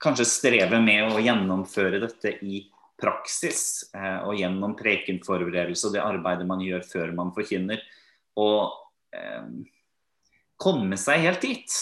[0.00, 2.64] kanskje strever med å gjennomføre dette i
[3.00, 3.90] praksis.
[3.94, 7.82] Eh, og gjennom prekenforberedelse og det arbeidet man gjør før man forkynner.
[8.40, 8.70] Og
[9.16, 9.48] eh,
[10.60, 11.80] komme seg helt dit.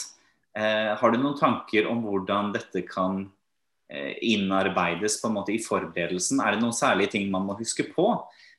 [0.57, 3.27] Eh, har du noen tanker om hvordan dette kan
[3.91, 6.43] Eh, innarbeides på en måte i forberedelsen?
[6.45, 8.11] Er det noen særlige ting man må huske på?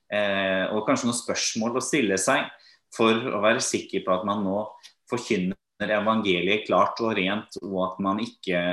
[0.09, 2.47] Eh, og kanskje noen spørsmål å stille seg
[2.95, 4.63] for å være sikker på at man nå
[5.09, 8.63] forkynner evangeliet klart og rent, og at man ikke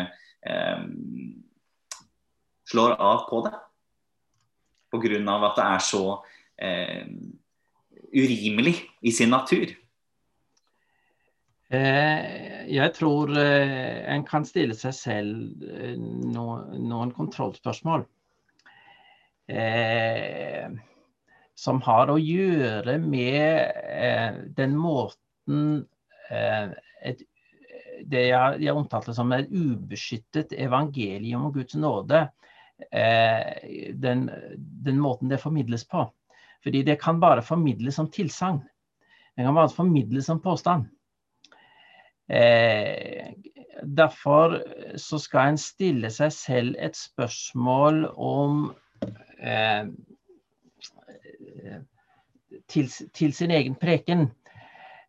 [0.49, 0.87] eh,
[2.73, 3.53] slår av på det.
[4.97, 5.21] Pga.
[5.51, 6.05] at det er så
[6.57, 7.05] eh,
[8.17, 9.77] urimelig i sin natur.
[11.67, 18.07] Eh, jeg tror eh, en kan stille seg selv eh, noen kontrollspørsmål.
[21.57, 25.61] Som har å gjøre med den måten
[26.27, 27.23] et,
[28.03, 32.25] det jeg, jeg omtalte som et ubeskyttet evangelium om Guds nåde,
[32.91, 34.27] den,
[34.59, 36.03] den måten det formidles på.
[36.67, 38.65] Fordi det kan bare formidles som tilsagn.
[39.39, 40.91] Det kan bare formidles som påstand.
[42.29, 43.33] Eh,
[43.83, 44.59] derfor
[44.99, 48.75] så skal en stille seg selv et spørsmål om
[49.39, 49.87] eh,
[52.69, 54.29] til, til, sin egen preken.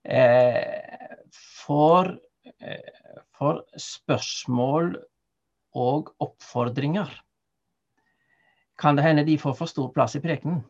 [0.06, 1.28] Eh,
[1.66, 2.14] for,
[2.62, 4.96] eh, for spørsmål
[5.78, 7.10] og oppfordringer
[8.78, 10.62] kan det hende de får for stor plass i prekenen.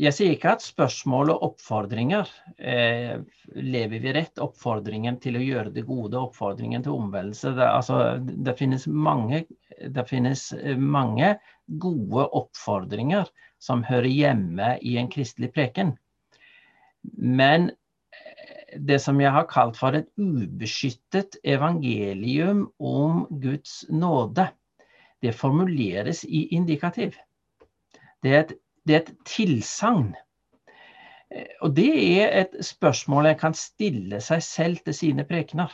[0.00, 3.20] Jeg sier ikke at spørsmål og oppfordringer eh,
[3.54, 4.40] lever vi rett.
[4.42, 7.52] Oppfordringen til å gjøre det gode, oppfordringen til omvendelse.
[7.54, 9.44] Det, altså, det, finnes mange,
[9.78, 10.48] det, finnes
[10.80, 11.36] mange,
[11.80, 13.30] gode oppfordringer
[13.62, 15.94] som hører hjemme i en kristelig preken.
[17.14, 24.50] Men eh, det som jeg har kalt for et ubeskyttet evangelium om Guds nåde,
[25.24, 27.16] det formuleres i indikativ.
[28.24, 28.54] Det er et
[28.84, 30.14] det er et tilsagn.
[31.30, 35.72] Eh, og det er et spørsmål en kan stille seg selv til sine prekener.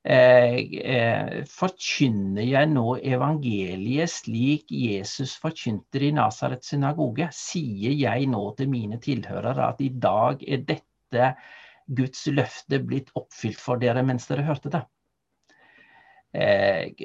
[0.00, 7.28] Eh, eh, forkynner jeg nå evangeliet slik Jesus forkynte i Nasarets synagoge?
[7.36, 11.34] Sier jeg nå til mine tilhørere at i dag er dette
[11.90, 14.84] Guds løfte blitt oppfylt for dere mens dere hørte det?
[16.30, 17.02] Det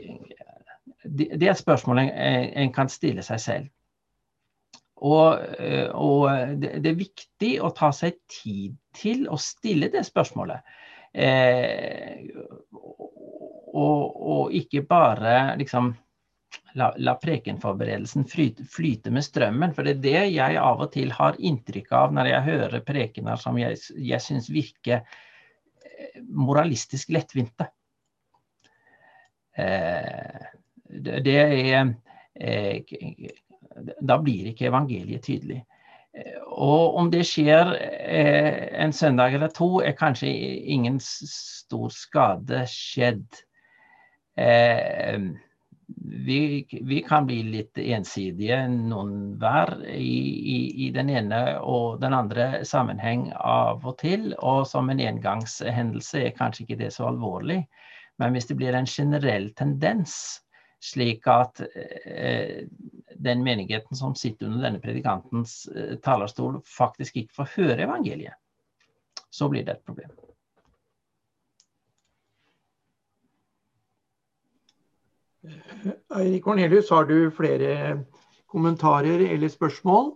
[1.42, 3.66] er et spørsmål en kan stille seg selv.
[5.04, 6.30] Og, eh, og,
[6.62, 10.64] det er viktig å ta seg tid til å stille det spørsmålet.
[11.12, 12.24] Eh,
[13.76, 15.92] og, og, ikke bare liksom
[16.80, 19.76] la, la prekenforberedelsen flyte, flyte, med strømmen.
[19.76, 23.42] For det er det jeg av og til har inntrykk av når jeg hører prekener
[23.42, 27.68] som jeg, jeg syns virker eh, moralistisk lettvinte.
[29.60, 30.52] Eh,
[30.88, 31.92] det, det er
[32.36, 32.96] eh,
[34.10, 35.64] da blir ikke evangeliet tydelig.
[36.56, 40.30] Og om det skjer eh, en søndag eller to, er kanskje
[40.72, 43.42] ingen stor skade skjedd.
[44.40, 45.20] Eh,
[46.26, 46.40] vi,
[46.82, 50.16] vi, kan bli litt ensidige, noen hver, i,
[50.56, 54.32] i, i, den ene og den andre sammenheng av og til.
[54.40, 57.66] Og som en engangshendelse er kanskje ikke det så alvorlig.
[58.22, 60.40] Men hvis det blir en generell tendens,
[60.86, 62.66] slik at eh,
[63.16, 68.38] den menigheten som sitter under denne predikantens eh, talerstol, faktisk ikke får høre evangeliet,
[69.30, 70.12] så blir det et problem.
[76.16, 78.06] Eirik Cornelius, har du flere
[78.50, 80.16] kommentarer eller spørsmål?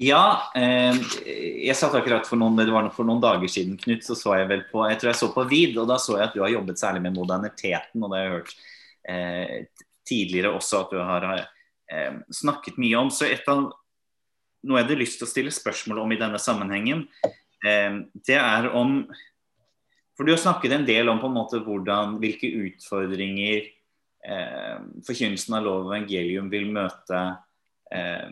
[0.00, 0.96] Ja, eh,
[1.66, 4.48] jeg satt akkurat for noen, det var for noen dager siden, Knut, så så jeg
[4.48, 6.54] vel på Jeg tror jeg så på VID, og da så jeg at du har
[6.54, 8.00] jobbet særlig med moderniteten.
[8.00, 8.79] Og det har jeg hørt eh,
[10.10, 13.10] tidligere også at du har eh, snakket mye om.
[13.12, 13.68] Så et av
[14.60, 17.06] noe jeg hadde lyst til å stille spørsmål om i denne sammenhengen,
[17.66, 19.04] eh, det er om
[20.18, 25.54] For du har snakket en del om på en måte hvordan, hvilke utfordringer eh, forkynnelsen
[25.56, 27.20] av lov og evangelium vil møte
[27.88, 28.26] eh,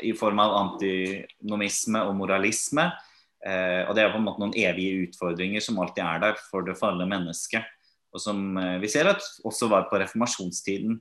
[0.00, 2.86] i form av antinomisme og moralisme.
[3.44, 6.64] Eh, og det er på en måte noen evige utfordringer som alltid er der for
[6.64, 7.68] det falne mennesket.
[8.12, 10.98] Og som eh, vi ser at også var på reformasjonstiden.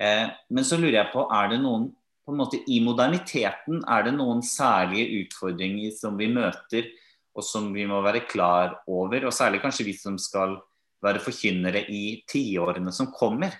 [0.00, 1.90] Eh, men så lurer jeg på, er det noen
[2.30, 6.90] på en måte I moderniteten er det noen særlige utfordringer som vi møter,
[7.34, 9.26] og som vi må være klar over.
[9.26, 10.58] Og særlig kanskje vi som skal
[11.02, 13.56] være forkynnere i tiårene som kommer.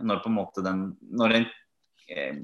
[0.00, 1.46] Når på en måte den, når den
[2.10, 2.40] eh,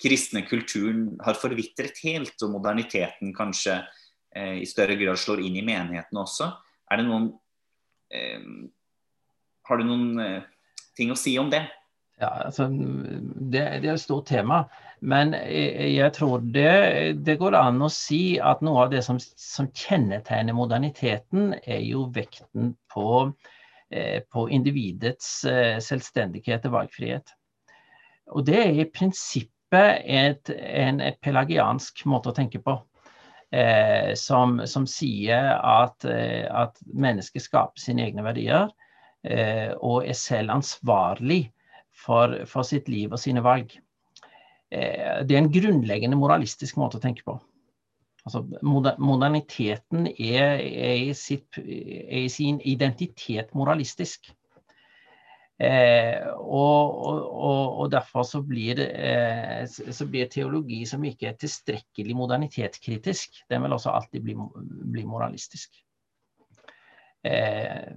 [0.00, 3.78] kristne kulturen har forvitret helt, og moderniteten kanskje
[4.34, 6.50] eh, i større grad slår inn i menigheten også.
[6.90, 7.30] Er det noen
[8.12, 8.44] eh,
[9.70, 10.40] Har du noen eh,
[10.98, 11.62] ting å si om det?
[12.20, 14.64] Ja, altså, det, det, er et stort tema.
[15.00, 16.72] Men jeg, jeg tror det,
[17.22, 22.08] det, går an å si at noe av det som, som kjennetegner moderniteten, er jo
[22.12, 23.30] vekten på,
[23.94, 27.32] eh, på individets eh, selvstendighet og valgfrihet.
[28.34, 32.74] Og det er i prinsippet et, en pelagiansk måte å tenke på.
[33.54, 38.89] Eh, som, som, sier at, eh, at mennesket skaper sine egne verdier eh,
[39.22, 41.50] og er selv ansvarlig
[42.04, 43.74] for, for, sitt liv og sine valg.
[44.70, 47.36] Eh, det er en grunnleggende moralistisk måte å tenke på.
[48.20, 54.30] Altså, moderniteten er, er, i sitt, er, i sin identitet moralistisk.
[55.60, 62.16] Eh, og, og, og, derfor så blir, eh, så blir, teologi som ikke er tilstrekkelig
[62.16, 64.36] modernitetskritisk, den vil også alltid bli,
[64.94, 65.82] bli moralistisk.
[67.28, 67.92] Eh,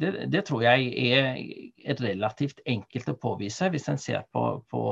[0.00, 4.82] det, det, tror jeg er relativt enkelt å påvise hvis en ser på, på,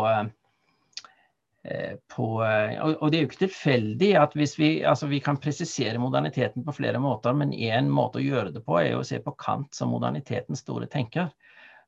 [1.65, 6.01] eh, på og, det er jo ikke tilfeldig at hvis vi, altså vi kan presisere
[6.03, 9.21] moderniteten på flere måter, men én måte å gjøre det på er jo å se
[9.25, 11.33] på Kant som modernitetens store tenker.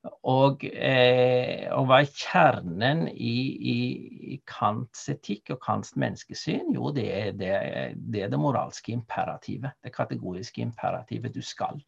[0.01, 3.35] Og, eh, og hva er kjernen i,
[3.73, 3.75] i,
[4.33, 6.71] i, Kants etikk og Kants menneskesyn?
[6.73, 7.51] Jo, det er det,
[7.93, 9.77] det er det, moralske imperativet.
[9.85, 11.83] Det kategoriske imperativet du skal.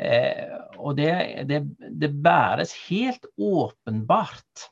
[0.00, 1.12] Eh, og det,
[1.48, 4.70] det, det, bæres helt åpenbart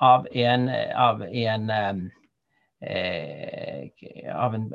[0.00, 2.06] av en, av en eh,
[4.32, 4.72] av en,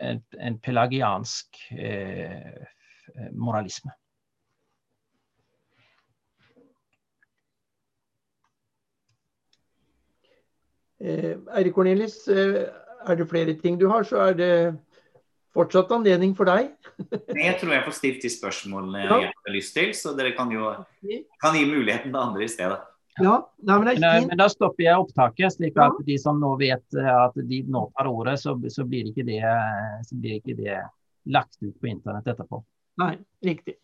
[0.00, 2.62] en, en pelagiansk eh,
[3.32, 3.90] moralisme.
[11.00, 12.66] Eh, Eirik Cornelis, eh,
[13.06, 14.54] er det flere ting du har, så er det
[15.56, 16.70] fortsatt anledning for deg.
[17.46, 19.18] jeg tror jeg får stilt de spørsmålene ja.
[19.26, 20.74] jeg har lyst til, så dere kan jo
[21.42, 22.78] kan gi muligheten til andre i stedet.
[23.18, 23.34] Ja,
[23.66, 26.98] nei, men, men, eh, men, Da stopper jeg opptaket, slik at de som nå vet
[27.02, 29.42] at de nå tar ordet, så, så, blir ikke det,
[30.06, 30.78] så blir ikke det
[31.28, 32.62] lagt ut på internett etterpå.
[33.02, 33.74] Nei, riktig.